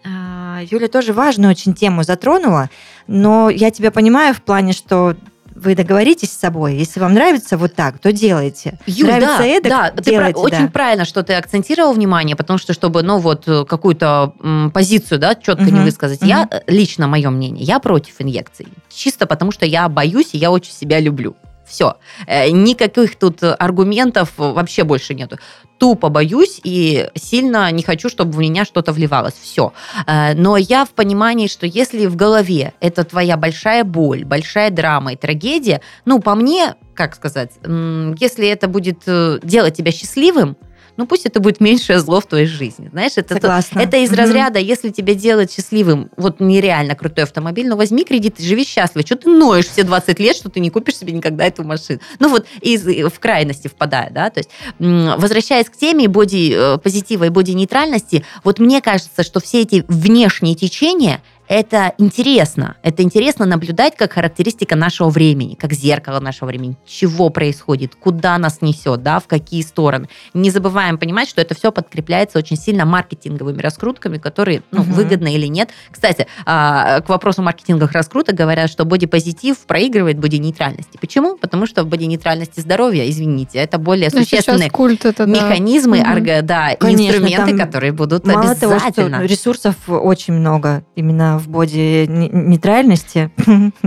[0.05, 2.69] а, Юля тоже важную очень тему затронула,
[3.07, 5.17] но я тебя понимаю в плане, что
[5.63, 6.75] вы договоритесь с собой.
[6.75, 8.79] Если вам нравится вот так, то делайте.
[8.85, 10.57] Юль, нравится да, эдак, да, делайте, ты да.
[10.57, 15.19] очень правильно, что ты акцентировал внимание, потому что чтобы, ну вот э, какую-то м, позицию,
[15.19, 16.21] да, четко угу, не высказать.
[16.21, 16.27] Угу.
[16.27, 20.51] Я э, лично мое мнение, я против инъекций, чисто потому что я боюсь и я
[20.51, 21.35] очень себя люблю.
[21.67, 21.97] Все.
[22.27, 25.37] Э, никаких тут аргументов вообще больше нету.
[25.77, 29.33] Тупо боюсь и сильно не хочу, чтобы в меня что-то вливалось.
[29.41, 29.73] Все.
[30.05, 35.13] Э, но я в понимании, что если в голове это твоя большая боль, большая драма
[35.13, 40.57] и трагедия, ну, по мне, как сказать, если это будет э, делать тебя счастливым,
[40.97, 42.89] ну пусть это будет меньшее зло в твоей жизни.
[42.91, 43.79] Знаешь, это, Согласна.
[43.79, 48.43] это из разряда, если тебя делать счастливым, вот нереально крутой автомобиль, ну возьми кредит и
[48.43, 49.05] живи счастливо.
[49.05, 51.99] Что ты ноешь все 20 лет, что ты не купишь себе никогда эту машину?
[52.19, 57.29] Ну вот из, в крайности впадая, да, то есть возвращаясь к теме боди-позитива э, и
[57.29, 62.77] боди-нейтральности, вот мне кажется, что все эти внешние течения– это интересно.
[62.83, 66.77] Это интересно наблюдать как характеристика нашего времени, как зеркало нашего времени.
[66.85, 70.07] Чего происходит, куда нас несет, да, в какие стороны.
[70.33, 74.93] Не забываем понимать, что это все подкрепляется очень сильно маркетинговыми раскрутками, которые ну, угу.
[74.93, 75.69] выгодны или нет.
[75.91, 80.97] Кстати, а, к вопросу маркетинговых раскруток говорят, что бодипозитив проигрывает боди-нейтральности.
[80.99, 81.37] Почему?
[81.37, 86.41] Потому что в боди-нейтральности здоровья, извините, это более ну, существенные культ это, механизмы, да, арго,
[86.41, 89.17] да Конечно, инструменты, которые будут мало обязательно.
[89.17, 93.31] Того, что ресурсов очень много именно в боди нейтральности.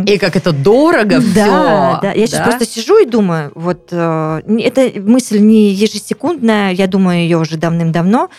[0.07, 1.35] И как это дорого все.
[1.35, 2.13] Да, да.
[2.13, 7.39] Я сейчас просто сижу и думаю, вот э, эта мысль не ежесекундная, я думаю ее
[7.39, 8.31] уже давным-давно.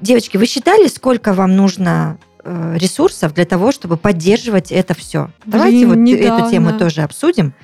[0.00, 5.30] Девочки, вы считали, сколько вам нужно э, ресурсов для того, чтобы поддерживать это все?
[5.44, 7.54] Давайте вот эту тему тоже обсудим.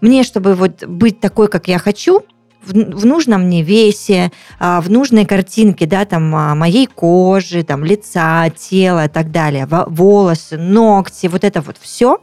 [0.00, 2.24] мне, чтобы вот быть такой, как я хочу,
[2.62, 7.84] в, в нужном мне весе, а, в нужной картинке, да, там, а, моей кожи, там,
[7.84, 12.18] лица, тела и так далее, волосы, ногти, вот это вот все.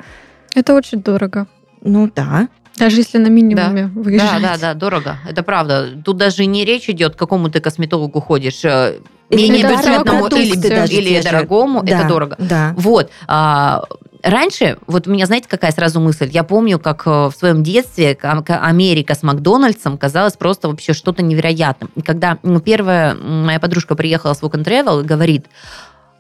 [0.56, 1.48] Это очень дорого.
[1.82, 2.48] Ну да.
[2.78, 4.02] Даже если на минимуме да.
[4.02, 4.42] выезжать.
[4.42, 5.18] Да, да, да, дорого.
[5.28, 5.90] Это правда.
[6.04, 11.22] Тут даже не речь идет, к какому ты косметологу ходишь э, менее бюджетному или, или
[11.22, 12.36] дорогому, да, это дорого.
[12.38, 12.74] Да.
[12.78, 13.10] Вот.
[13.28, 13.84] А,
[14.30, 16.30] раньше, вот у меня, знаете, какая сразу мысль?
[16.32, 21.92] Я помню, как э, в своем детстве Америка с Макдональдсом казалась просто вообще что-то невероятным.
[21.96, 25.46] И когда ну, первая моя подружка приехала с Walk and Travel и говорит,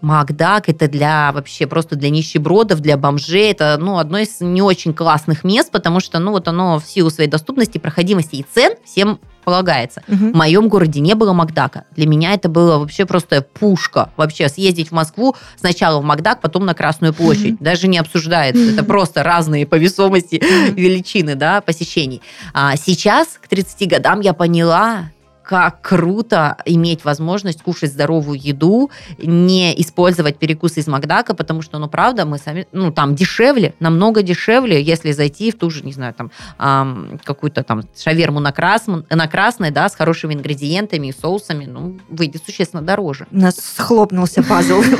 [0.02, 3.52] Макдак это для вообще просто для нищебродов, для бомжей.
[3.52, 7.10] Это ну, одно из не очень классных мест, потому что ну, вот оно в силу
[7.10, 10.04] своей доступности, проходимости и цен всем полагается.
[10.10, 10.32] Угу.
[10.32, 11.86] В моем городе не было Макдака.
[11.96, 14.10] Для меня это было вообще просто пушка.
[14.18, 17.54] Вообще съездить в Москву сначала в Макдак, потом на Красную площадь.
[17.54, 17.64] Угу.
[17.64, 18.62] Даже не обсуждается.
[18.62, 22.22] Это просто разные по весомости величины да, посещений.
[22.54, 25.12] А сейчас, к 30 годам, я поняла,
[25.48, 31.88] как круто иметь возможность кушать здоровую еду, не использовать перекусы из Макдака, потому что, ну,
[31.88, 36.14] правда, мы сами, ну, там дешевле, намного дешевле, если зайти в ту же, не знаю,
[36.14, 41.64] там, эм, какую-то там шаверму на, красном, на красной, да, с хорошими ингредиентами и соусами,
[41.64, 43.26] ну, выйдет существенно дороже.
[43.32, 44.84] У нас схлопнулся пазл.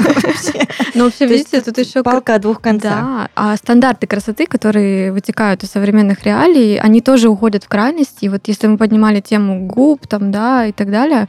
[0.94, 2.02] Ну, вообще, видите, тут еще...
[2.02, 2.92] Палка о двух концах.
[2.92, 8.26] Да, а стандарты красоты, которые вытекают из современных реалий, они тоже уходят в крайности.
[8.26, 10.37] И вот если мы поднимали тему губ, там, да,
[10.68, 11.28] и так далее,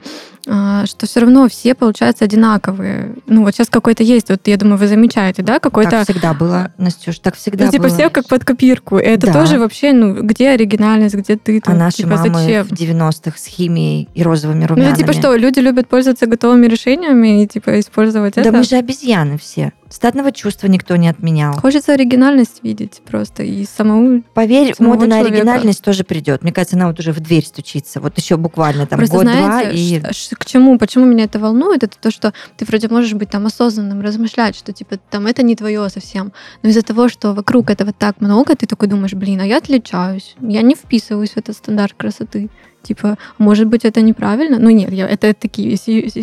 [0.87, 3.17] что все равно все, получаются одинаковые.
[3.27, 5.91] Ну, вот сейчас какой-то есть, вот я думаю, вы замечаете, да, какой-то...
[5.91, 7.95] Так всегда было, Настюш, так всегда ну, типа было.
[7.95, 8.99] все как под копирку.
[8.99, 9.33] И это да.
[9.35, 11.61] тоже вообще, ну, где оригинальность, где ты?
[11.61, 12.65] Тут, а наши типа, мамы зачем?
[12.67, 14.91] в 90-х с химией и розовыми румянами.
[14.93, 18.53] Ну, типа что, люди любят пользоваться готовыми решениями и, типа, использовать да это?
[18.53, 19.73] Да мы же обезьяны все.
[19.91, 21.55] Статного чувства никто не отменял.
[21.55, 24.23] Хочется оригинальность видеть просто и самому.
[24.35, 25.09] Поверь, мода человека.
[25.09, 26.43] на оригинальность тоже придет.
[26.43, 28.01] Мне кажется, она вот уже в дверь стучится.
[28.01, 29.63] Вот еще буквально там год-два.
[29.63, 30.03] И...
[30.39, 30.79] К чему?
[30.79, 31.83] Почему меня это волнует?
[31.83, 35.57] Это то, что ты вроде можешь быть там осознанным, размышлять, что типа там это не
[35.57, 36.33] твое совсем.
[36.63, 40.37] Но из-за того, что вокруг этого так много, ты такой думаешь, блин, а я отличаюсь.
[40.41, 42.49] Я не вписываюсь в этот стандарт красоты
[42.83, 44.59] типа, может быть, это неправильно.
[44.59, 45.77] Ну нет, я, это такие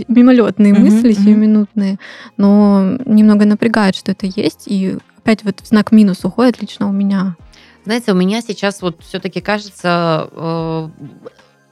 [0.07, 1.23] мимолетные mm-hmm, мысли, mm-hmm.
[1.23, 1.97] сиюминутные,
[2.37, 7.35] но немного напрягает, что это есть, и опять вот знак минус уходит лично у меня.
[7.85, 10.89] Знаете, у меня сейчас вот все-таки кажется, э,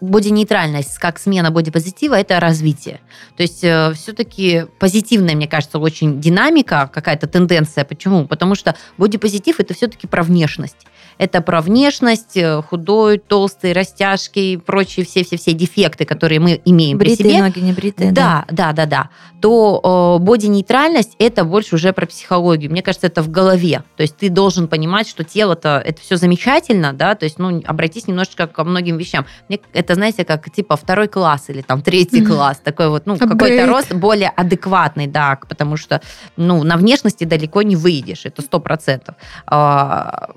[0.03, 2.99] боди-нейтральность как смена боди-позитива– это развитие.
[3.37, 7.85] То есть э, все-таки позитивная, мне кажется, очень динамика, какая-то тенденция.
[7.85, 8.27] Почему?
[8.27, 10.87] Потому что боди-позитив– это все-таки про внешность.
[11.17, 17.17] Это про внешность, э, худой, толстый, растяжки и прочие все-все-все дефекты, которые мы имеем бритые
[17.17, 17.41] при себе.
[17.41, 18.11] ноги, не бритые.
[18.11, 18.85] Да, да, да, да.
[18.85, 19.09] да.
[19.41, 22.71] То э, боди-нейтральность– это больше уже про психологию.
[22.71, 23.83] Мне кажется, это в голове.
[23.97, 28.07] То есть ты должен понимать, что тело-то– это все замечательно, да, то есть, ну, обратись
[28.07, 29.25] немножечко ко многим вещам.
[29.49, 33.67] Мне это, знаете, как типа второй класс или там третий класс, такой вот, ну, какой-то
[33.67, 36.01] рост более адекватный, да, потому что,
[36.37, 40.29] ну, на внешности далеко не выйдешь, это сто процентов а,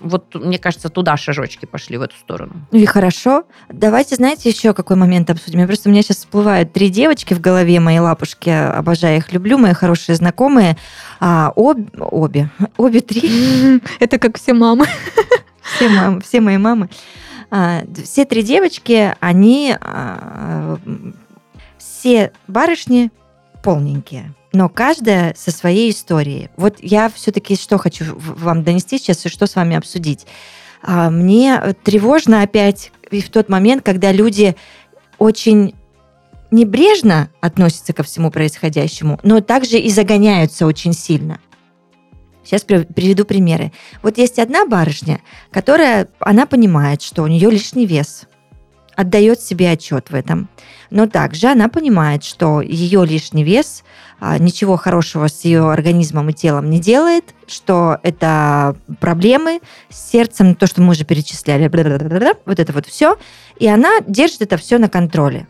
[0.00, 2.52] вот, мне кажется, туда шажочки пошли в эту сторону.
[2.70, 3.44] Ну и хорошо.
[3.68, 5.60] Давайте, знаете, еще какой момент обсудим.
[5.60, 9.58] Я просто у меня сейчас всплывают три девочки в голове, мои лапушки, обожаю их, люблю,
[9.58, 10.76] мои хорошие знакомые.
[11.20, 13.80] А, об, обе, обе три.
[14.00, 14.86] Это как все мамы.
[15.76, 16.88] Все, мамы, все мои мамы.
[17.50, 20.78] А, все три девочки, они а,
[21.76, 23.10] все барышни
[23.62, 26.50] полненькие но каждая со своей историей.
[26.56, 30.26] Вот я все-таки что хочу вам донести сейчас и что с вами обсудить.
[30.82, 34.56] А, мне тревожно опять и в тот момент, когда люди
[35.16, 35.76] очень
[36.50, 41.38] небрежно относятся ко всему происходящему, но также и загоняются очень сильно.
[42.42, 43.70] Сейчас приведу примеры.
[44.02, 45.20] Вот есть одна барышня,
[45.52, 48.26] которая, она понимает, что у нее лишний вес,
[48.98, 50.48] отдает себе отчет в этом.
[50.90, 53.84] Но также она понимает, что ее лишний вес
[54.18, 60.56] а, ничего хорошего с ее организмом и телом не делает, что это проблемы с сердцем,
[60.56, 61.70] то, что мы уже перечисляли,
[62.44, 63.16] вот это вот все.
[63.60, 65.46] И она держит это все на контроле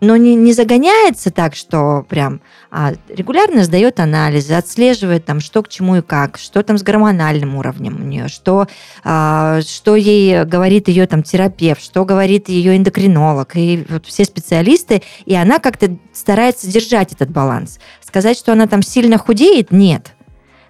[0.00, 5.68] но не, не загоняется так, что прям а регулярно сдает анализы, отслеживает там, что к
[5.68, 8.66] чему и как, что там с гормональным уровнем у нее, что,
[9.04, 15.02] а, что ей говорит ее там терапевт, что говорит ее эндокринолог, и вот все специалисты,
[15.24, 17.78] и она как-то старается держать этот баланс.
[18.04, 20.14] Сказать, что она там сильно худеет, нет.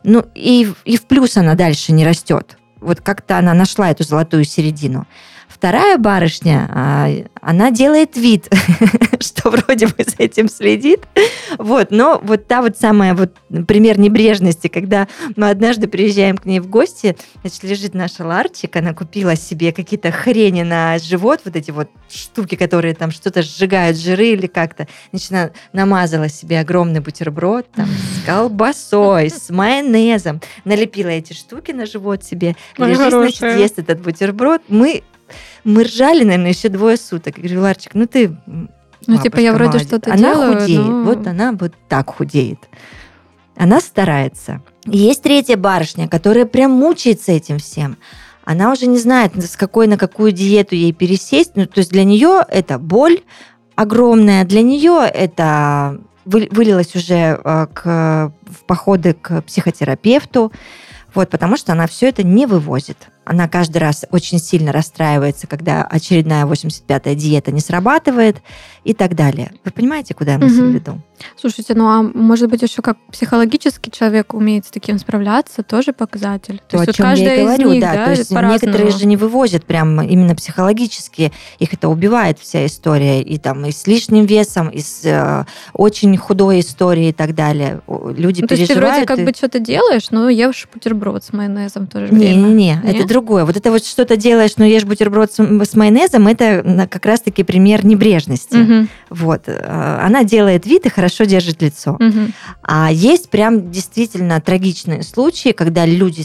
[0.05, 2.59] Ну и, и в плюс она дальше не растет.
[2.81, 5.07] Вот как-то она нашла эту золотую середину.
[5.59, 7.09] Вторая барышня, а,
[7.41, 8.49] она делает вид,
[9.21, 11.01] что вроде бы с этим следит.
[11.59, 13.35] Вот, но вот та вот самая вот
[13.67, 18.95] пример небрежности, когда мы однажды приезжаем к ней в гости, значит, лежит наша Ларчик, она
[18.95, 24.29] купила себе какие-то хрени на живот, вот эти вот штуки, которые там что-то сжигают, жиры
[24.29, 24.87] или как-то.
[25.11, 31.85] Значит, она намазала себе огромный бутерброд там, с колбасой, с майонезом, налепила эти штуки на
[31.85, 34.63] живот себе, лежит, значит, ест этот бутерброд.
[34.69, 35.03] Мы
[35.69, 37.37] мы ржали, наверное, еще двое суток.
[37.37, 38.37] Я говорю, Ларчик, ну ты
[39.07, 40.61] ну, типа, я вроде что-то она делаю.
[40.61, 40.87] Худеет.
[40.87, 41.03] Но...
[41.05, 42.59] Вот она вот так худеет.
[43.57, 44.63] Она старается.
[44.85, 47.97] Есть третья барышня, которая прям мучается этим всем.
[48.45, 51.53] Она уже не знает, с какой на какую диету ей пересесть.
[51.55, 53.21] Ну, то есть для нее это боль
[53.77, 54.45] огромная.
[54.45, 60.53] Для нее это вылилось уже э, к, в походы к психотерапевту.
[61.15, 63.09] Вот, потому что она все это не вывозит.
[63.29, 68.39] Она каждый раз очень сильно расстраивается, когда очередная 85-я диета не срабатывает
[68.85, 69.53] и так далее.
[69.65, 70.71] Вы понимаете, куда я мысль угу.
[70.71, 71.03] веду?
[71.37, 76.61] Слушайте, ну а может быть еще как психологически человек умеет с таким справляться, тоже показатель.
[76.69, 78.05] То, То есть о чем вот я и говорю, них, да, да.
[78.07, 83.37] То есть некоторые же не вывозят прям именно психологически, их это убивает вся история и
[83.39, 87.81] там и с лишним весом, и с э, очень худой историей и так далее.
[87.87, 88.49] Люди ну, переживают.
[88.49, 89.25] То есть ты вроде как и...
[89.25, 92.37] бы что-то делаешь, но ешь бутерброд с майонезом тоже не, время.
[92.37, 93.45] Не-не-не, это другое.
[93.45, 97.85] Вот это вот что-то делаешь, но ешь бутерброд с, с майонезом, это как раз-таки пример
[97.85, 98.57] небрежности.
[98.57, 98.89] Угу.
[99.11, 99.43] Вот.
[99.47, 101.93] Э, она делает вид и хорошо держит лицо.
[101.93, 102.33] Угу.
[102.63, 106.25] А есть прям действительно трагичные случаи, когда люди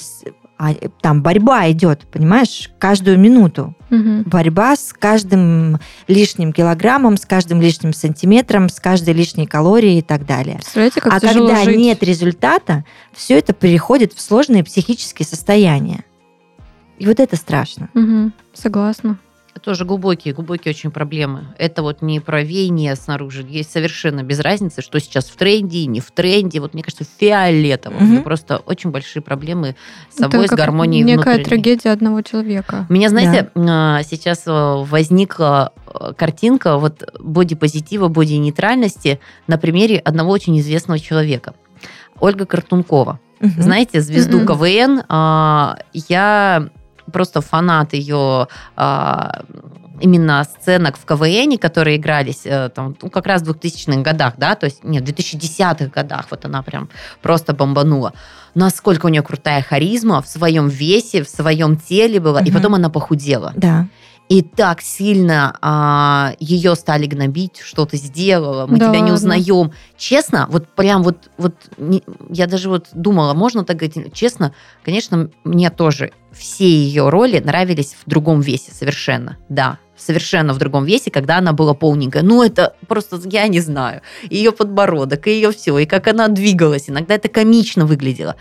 [0.60, 3.76] а, там борьба идет, понимаешь, каждую минуту.
[3.90, 4.30] Угу.
[4.30, 10.26] Борьба с каждым лишним килограммом, с каждым лишним сантиметром, с каждой лишней калорией и так
[10.26, 10.60] далее.
[10.74, 11.78] Как а когда жить?
[11.78, 16.04] нет результата, все это переходит в сложные психические состояния.
[16.98, 17.90] И вот это страшно.
[17.94, 19.18] Угу, согласна.
[19.56, 21.46] Это тоже глубокие, глубокие очень проблемы.
[21.60, 23.46] Это вот не про веяние снаружи.
[23.48, 26.60] Есть совершенно без разницы, что сейчас в тренде, не в тренде.
[26.60, 27.96] Вот мне кажется, фиолетово.
[28.04, 28.24] Угу.
[28.24, 29.76] Просто очень большие проблемы
[30.10, 31.44] с собой, Это с гармонией некая внутренней.
[31.44, 32.88] трагедия одного человека.
[32.90, 34.02] У меня, знаете, да.
[34.04, 41.54] сейчас э, возникла э, картинка вот боди-позитива, боди-нейтральности на примере одного очень известного человека.
[42.20, 43.20] Ольга Картункова.
[43.40, 43.52] Угу.
[43.62, 44.48] Знаете, звезду угу.
[44.48, 45.04] КВН.
[45.10, 46.70] А, я
[47.14, 49.44] просто фанат ее а,
[50.02, 54.56] именно сценок в КВН, которые игрались э, там, ну, как раз в 2000-х годах, да,
[54.56, 56.90] то есть, нет, в 2010-х годах вот она прям
[57.22, 58.14] просто бомбанула.
[58.56, 62.50] Насколько у нее крутая харизма в своем весе, в своем теле была, угу.
[62.50, 63.54] и потом она похудела.
[63.56, 63.88] Да
[64.30, 69.72] и так сильно а, ее стали гнобить, что ты сделала, мы да тебя не узнаем.
[69.98, 75.30] Честно, вот прям вот, вот не, я даже вот думала, можно так говорить, честно, конечно,
[75.44, 81.12] мне тоже все ее роли нравились в другом весе совершенно, да совершенно в другом весе,
[81.12, 82.24] когда она была полненькая.
[82.24, 86.90] Ну, это просто, я не знаю, ее подбородок, и ее все, и как она двигалась.
[86.90, 88.36] Иногда это комично выглядело.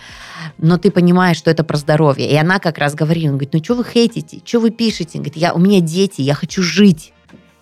[0.59, 2.31] Но ты понимаешь, что это про здоровье.
[2.31, 5.19] И она как раз говорит, он говорит, ну, что вы хейтите, что вы пишете?
[5.19, 7.13] Говорит, я, у меня дети, я хочу жить.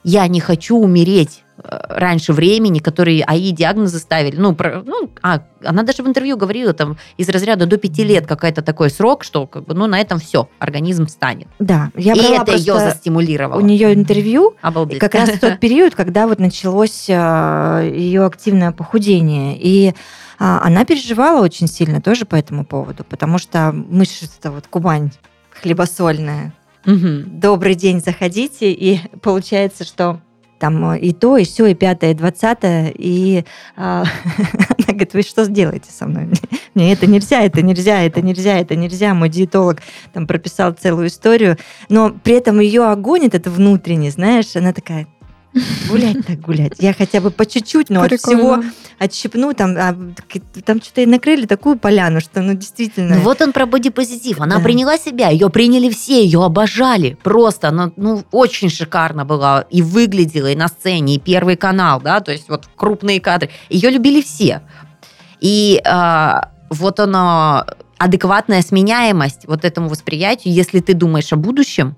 [0.02, 4.36] Я не хочу умереть раньше времени, которые АИ диагнозы ставили.
[4.36, 8.26] Ну, про, ну а, она даже в интервью говорила, там, из разряда до пяти лет
[8.26, 11.48] какой-то такой срок, что, как бы, ну, на этом все, организм станет.
[11.58, 13.58] Да, я И это ее застимулировало.
[13.58, 14.98] У нее интервью, Обалдеть.
[14.98, 19.58] как раз в тот период, когда вот началось а, ее активное похудение.
[19.60, 19.94] И
[20.38, 25.10] а, она переживала очень сильно тоже по этому поводу, потому что мы это вот Кубань
[25.50, 26.54] хлебосольная.
[26.86, 27.24] Угу.
[27.26, 30.20] Добрый день, заходите, и получается, что
[30.60, 33.44] там э, и то, и все, и пятое, и двадцатое, и
[33.76, 36.28] а, она говорит, вы что сделаете со мной?
[36.74, 39.14] Мне это нельзя, это нельзя, это нельзя, это нельзя.
[39.14, 39.78] Мой диетолог
[40.12, 41.56] там прописал целую историю,
[41.88, 45.08] но при этом ее огонь этот внутренний, знаешь, она такая,
[45.88, 46.74] Гулять так гулять.
[46.78, 48.14] Я хотя бы по чуть-чуть, но Прикольно.
[48.14, 49.52] от всего отщипну.
[49.52, 49.96] Там, а,
[50.64, 53.16] там что-то и накрыли такую поляну, что ну действительно...
[53.16, 54.40] Ну, вот он про бодипозитив.
[54.40, 54.62] Она да.
[54.62, 57.18] приняла себя, ее приняли все, ее обожали.
[57.22, 62.20] Просто она ну, очень шикарно была и выглядела, и на сцене, и Первый канал, да,
[62.20, 63.50] то есть вот крупные кадры.
[63.68, 64.62] Ее любили все.
[65.40, 67.66] И а, вот она
[67.98, 71.96] адекватная сменяемость вот этому восприятию, если ты думаешь о будущем,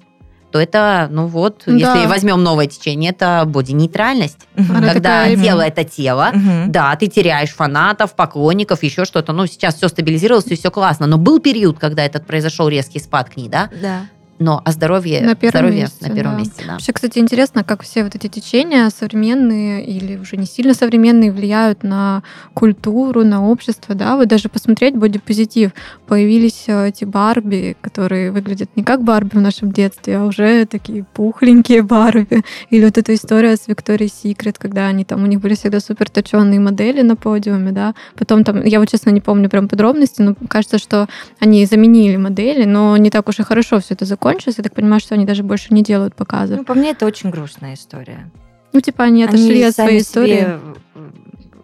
[0.53, 1.73] то это, ну вот, да.
[1.73, 4.47] если возьмем новое течение, это боди-нейтральность.
[4.57, 4.67] Угу.
[4.67, 5.37] Когда такая...
[5.37, 6.69] тело это тело, угу.
[6.71, 9.33] да, ты теряешь фанатов, поклонников, еще что-то.
[9.33, 11.07] Ну, сейчас все стабилизировалось, и все классно.
[11.07, 13.71] Но был период, когда этот произошел резкий спад к ней, да?
[13.81, 14.03] Да.
[14.43, 16.39] Но а здоровье, на первом здоровье месте, на первом да.
[16.39, 16.65] месте.
[16.67, 16.73] Да.
[16.73, 21.83] Вообще, кстати, интересно, как все вот эти течения современные или уже не сильно современные влияют
[21.83, 22.23] на
[22.55, 25.71] культуру, на общество, да, вот даже посмотреть бодипозитив.
[26.07, 31.05] Появились э, эти Барби, которые выглядят не как Барби в нашем детстве, а уже такие
[31.05, 32.43] пухленькие Барби.
[32.71, 36.11] Или вот эта история с Викторией Секрет, когда они там, у них были всегда супер
[36.11, 37.95] точенные модели на подиуме, да.
[38.17, 41.09] Потом там, я вот честно не помню прям подробности, но кажется, что
[41.41, 44.32] они заменили модели, но не так уж и хорошо все это закончилось.
[44.59, 46.59] Я так понимаю, что они даже больше не делают показов.
[46.59, 48.31] Ну, по мне, это очень грустная история.
[48.73, 50.61] Ну, типа, они отошли они от своей истории.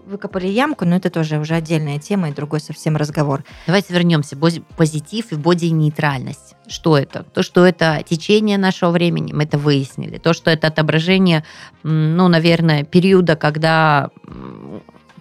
[0.07, 3.45] Выкопали ямку, но это тоже уже отдельная тема и другой совсем разговор.
[3.67, 4.39] Давайте вернемся.
[4.77, 6.55] Позитив и боди-нейтральность.
[6.67, 7.25] Что это?
[7.25, 10.17] То, что это течение нашего времени, мы это выяснили.
[10.17, 11.45] То, что это отображение,
[11.83, 14.09] ну, наверное, периода, когда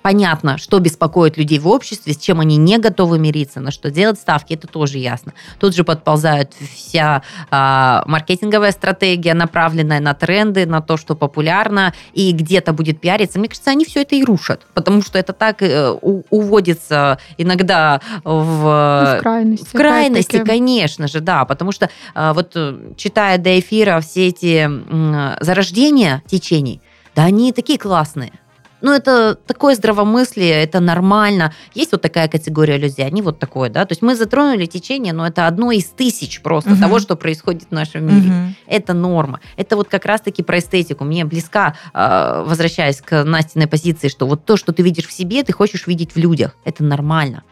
[0.08, 4.18] понятно, что беспокоит людей в обществе, с чем они не готовы мириться, на что делать
[4.18, 5.34] ставки, это тоже ясно.
[5.60, 12.32] Тут же подползает вся а, маркетинговая стратегия, направленная на тренды, на то, что популярно, и
[12.32, 13.38] где-то будет пиариться.
[13.38, 18.00] Мне кажется, они все это и рушат, потому что это так э, у, уводится иногда
[18.24, 19.66] в, в крайности.
[19.66, 24.72] В крайности, конечно же, да, потому что а, вот э, читая до эфира все эти
[25.44, 26.82] зарождения течений,
[27.14, 28.32] да они такие классные.
[28.82, 31.54] Ну, это такое здравомыслие, это нормально.
[31.74, 33.86] Есть вот такая категория людей, они вот такое, да.
[33.86, 36.80] То есть мы затронули течение, но это одно из тысяч просто угу.
[36.80, 38.30] того, что происходит в нашем мире.
[38.30, 38.54] Угу.
[38.68, 39.40] Это норма.
[39.56, 41.04] Это вот как раз-таки про эстетику.
[41.06, 45.44] Мне близка, а, возвращаясь к Настиной позиции, что вот то, что ты видишь в себе,
[45.44, 46.56] ты хочешь видеть в людях.
[46.64, 47.44] Это нормально.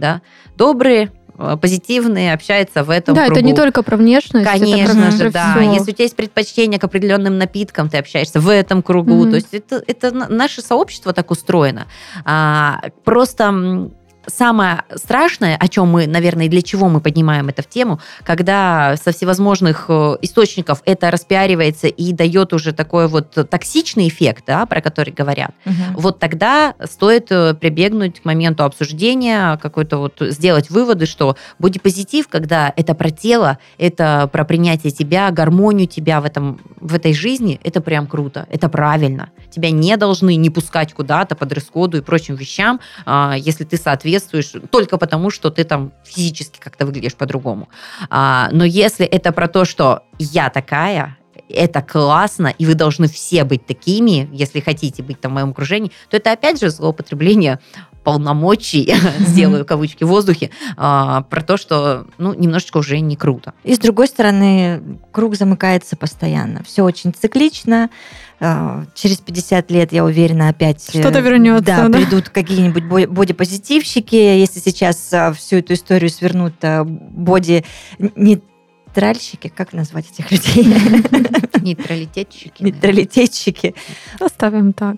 [0.00, 0.22] Да?
[0.56, 3.38] Добрые, Э, позитивные, общается в этом Да, кругу.
[3.38, 4.46] это не только про внешность.
[4.46, 5.54] Конечно это же, да.
[5.56, 5.72] Все.
[5.72, 9.24] Если у тебя есть предпочтение к определенным напиткам, ты общаешься в этом кругу.
[9.24, 9.30] Mm-hmm.
[9.30, 11.86] То есть это, это наше сообщество так устроено.
[12.26, 13.90] А, просто
[14.26, 18.96] самое страшное, о чем мы, наверное, и для чего мы поднимаем это в тему, когда
[19.02, 24.80] со всевозможных э, источников это распиаривается и дает уже такой вот токсичный эффект, да, про
[24.80, 26.00] который говорят, угу.
[26.00, 32.72] вот тогда стоит э, прибегнуть к моменту обсуждения, какой-то вот сделать выводы, что бодипозитив, когда
[32.76, 37.80] это про тело, это про принятие тебя, гармонию тебя в, этом, в этой жизни, это
[37.80, 39.30] прям круто, это правильно.
[39.50, 44.09] Тебя не должны не пускать куда-то по дресс-коду и прочим вещам, а, если ты соответствуешь
[44.18, 47.68] соответствуешь только потому, что ты там физически как-то выглядишь по-другому.
[48.08, 51.16] А, но если это про то, что я такая,
[51.48, 55.90] это классно, и вы должны все быть такими, если хотите быть там в моем окружении,
[56.08, 57.58] то это опять же злоупотребление
[58.04, 63.54] полномочий, сделаю кавычки в воздухе, а, про то, что ну, немножечко уже не круто.
[63.64, 64.82] И с другой стороны,
[65.12, 66.62] круг замыкается постоянно.
[66.64, 67.90] Все очень циклично.
[68.40, 70.88] А, через 50 лет, я уверена, опять...
[70.94, 71.64] Э, Что-то вернется.
[71.64, 74.16] Да, да, придут какие-нибудь бодипозитивщики.
[74.16, 77.64] Если сейчас а, всю эту историю свернут боди
[78.00, 78.40] не
[78.90, 80.64] Нейтральщики, как назвать этих людей?
[81.62, 82.60] Нейтралитетчики.
[82.60, 83.74] Нейтралитетчики.
[84.18, 84.96] Оставим так.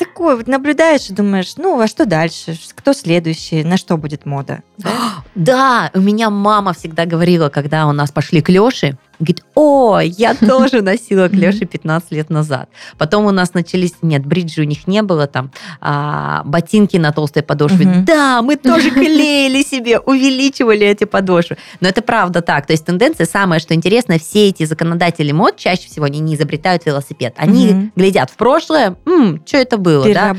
[0.00, 2.58] Такое вот наблюдаешь и думаешь, ну, а что дальше?
[2.74, 3.62] Кто следующий?
[3.62, 4.62] На что будет мода?
[5.34, 10.82] Да, у меня мама всегда говорила, когда у нас пошли клёши, Говорит, о, я тоже
[10.82, 12.68] носила клеши 15 лет назад.
[12.98, 17.42] Потом у нас начались, нет, бриджи у них не было, там а, ботинки на толстой
[17.42, 18.02] подошве.
[18.06, 21.56] Да, мы тоже клеили себе, увеличивали эти подошвы.
[21.80, 22.66] Но это правда так.
[22.66, 26.84] То есть тенденция самая, что интересно, все эти законодатели мод чаще всего они не изобретают
[26.84, 27.34] велосипед.
[27.36, 28.96] Они глядят в прошлое,
[29.46, 30.34] что это было, да?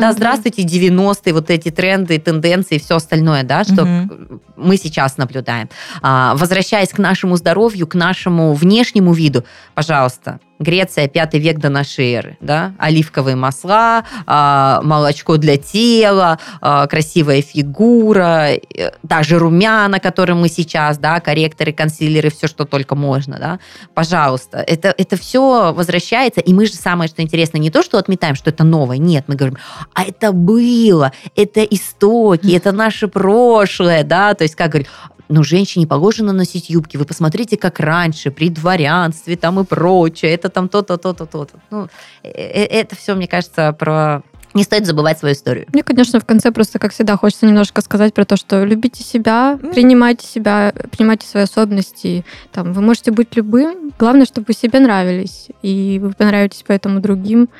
[0.00, 4.08] Да, здравствуйте, 90-е, вот эти тренды, тенденции все остальное, да, что
[4.56, 5.68] мы сейчас наблюдаем.
[6.00, 8.05] А, возвращаясь к нашему здоровью, к нашему
[8.54, 9.44] внешнему виду,
[9.74, 16.86] пожалуйста, Греция, пятый век до нашей эры, да, оливковые масла, а, молочко для тела, а,
[16.86, 23.38] красивая фигура, э, даже румяна, которые мы сейчас, да, корректоры, консилеры, все, что только можно,
[23.38, 23.58] да,
[23.94, 28.34] пожалуйста, это, это все возвращается, и мы же самое, что интересно, не то, что отметаем,
[28.34, 29.58] что это новое, нет, мы говорим,
[29.92, 34.88] а это было, это истоки, это наше прошлое, да, то есть как говорить,
[35.28, 36.96] но женщине положено носить юбки.
[36.96, 40.32] Вы посмотрите, как раньше, при дворянстве там и прочее.
[40.32, 41.58] Это там то-то, то-то, то-то.
[41.70, 41.88] Ну,
[42.22, 44.22] э, э, это все, мне кажется, про
[44.56, 45.66] не стоит забывать свою историю.
[45.72, 49.58] Мне, конечно, в конце просто, как всегда, хочется немножко сказать про то, что любите себя,
[49.74, 52.24] принимайте себя, принимайте свои особенности.
[52.52, 53.92] Там, вы можете быть любым.
[53.98, 57.50] Главное, чтобы вы себе нравились, и вы понравитесь поэтому другим.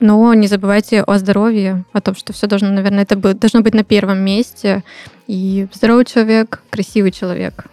[0.00, 3.84] Но не забывайте о здоровье, о том, что все должно, наверное, это должно быть на
[3.84, 4.82] первом месте.
[5.26, 7.66] И здоровый человек, красивый человек.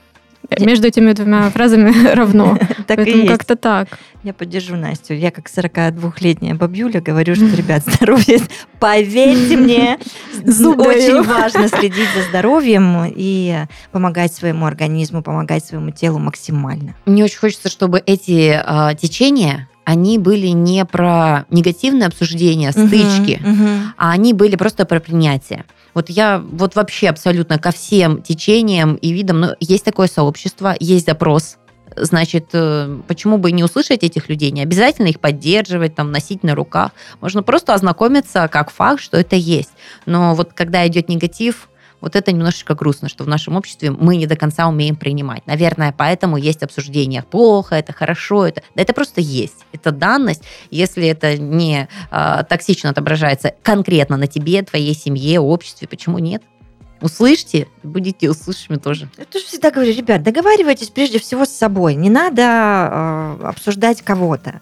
[0.59, 2.57] между этими двумя фразами равно.
[2.88, 3.99] Поэтому как-то так.
[4.24, 5.13] Я поддержу Настю.
[5.15, 8.39] Я как 42-летняя бабюля говорю, что, ребят, здоровье,
[8.80, 9.99] поверьте мне,
[10.45, 16.95] очень важно следить за здоровьем и помогать своему организму, помогать своему телу максимально.
[17.05, 23.46] Мне очень хочется, чтобы эти э, течения они были не про негативное обсуждение, стычки, uh-huh,
[23.46, 23.80] uh-huh.
[23.98, 25.66] а они были просто про принятие.
[25.94, 31.06] Вот я вот вообще абсолютно ко всем течениям и видам, но есть такое сообщество, есть
[31.06, 31.58] запрос,
[31.96, 34.52] значит, э, почему бы не услышать этих людей?
[34.52, 36.92] Не обязательно их поддерживать, там, носить на руках.
[37.22, 39.72] Можно просто ознакомиться как факт, что это есть.
[40.06, 41.70] Но вот когда идет негатив,
[42.04, 45.47] вот это немножечко грустно, что в нашем обществе мы не до конца умеем принимать.
[45.47, 49.66] Наверное, поэтому есть обсуждение плохо, это хорошо, это, да это просто есть.
[49.72, 50.43] Это данность.
[50.70, 56.43] Если это не э, токсично отображается конкретно на тебе, твоей семье, обществе, почему нет?
[56.99, 59.08] Услышьте, будете услышанными тоже.
[59.18, 61.95] Я тоже всегда говорю, ребят, договаривайтесь прежде всего с собой.
[61.95, 64.60] Не надо э, обсуждать кого-то.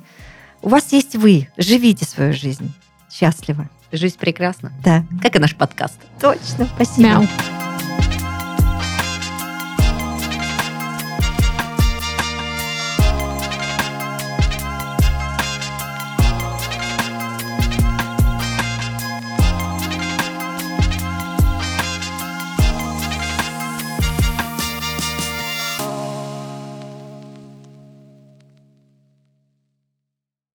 [0.61, 1.47] У вас есть вы.
[1.57, 2.71] Живите свою жизнь.
[3.11, 3.67] Счастливо.
[3.91, 4.71] Жизнь прекрасна.
[4.83, 5.03] Да.
[5.21, 5.99] Как и наш подкаст.
[6.19, 6.67] Точно.
[6.75, 7.07] Спасибо.
[7.07, 7.23] Мяу.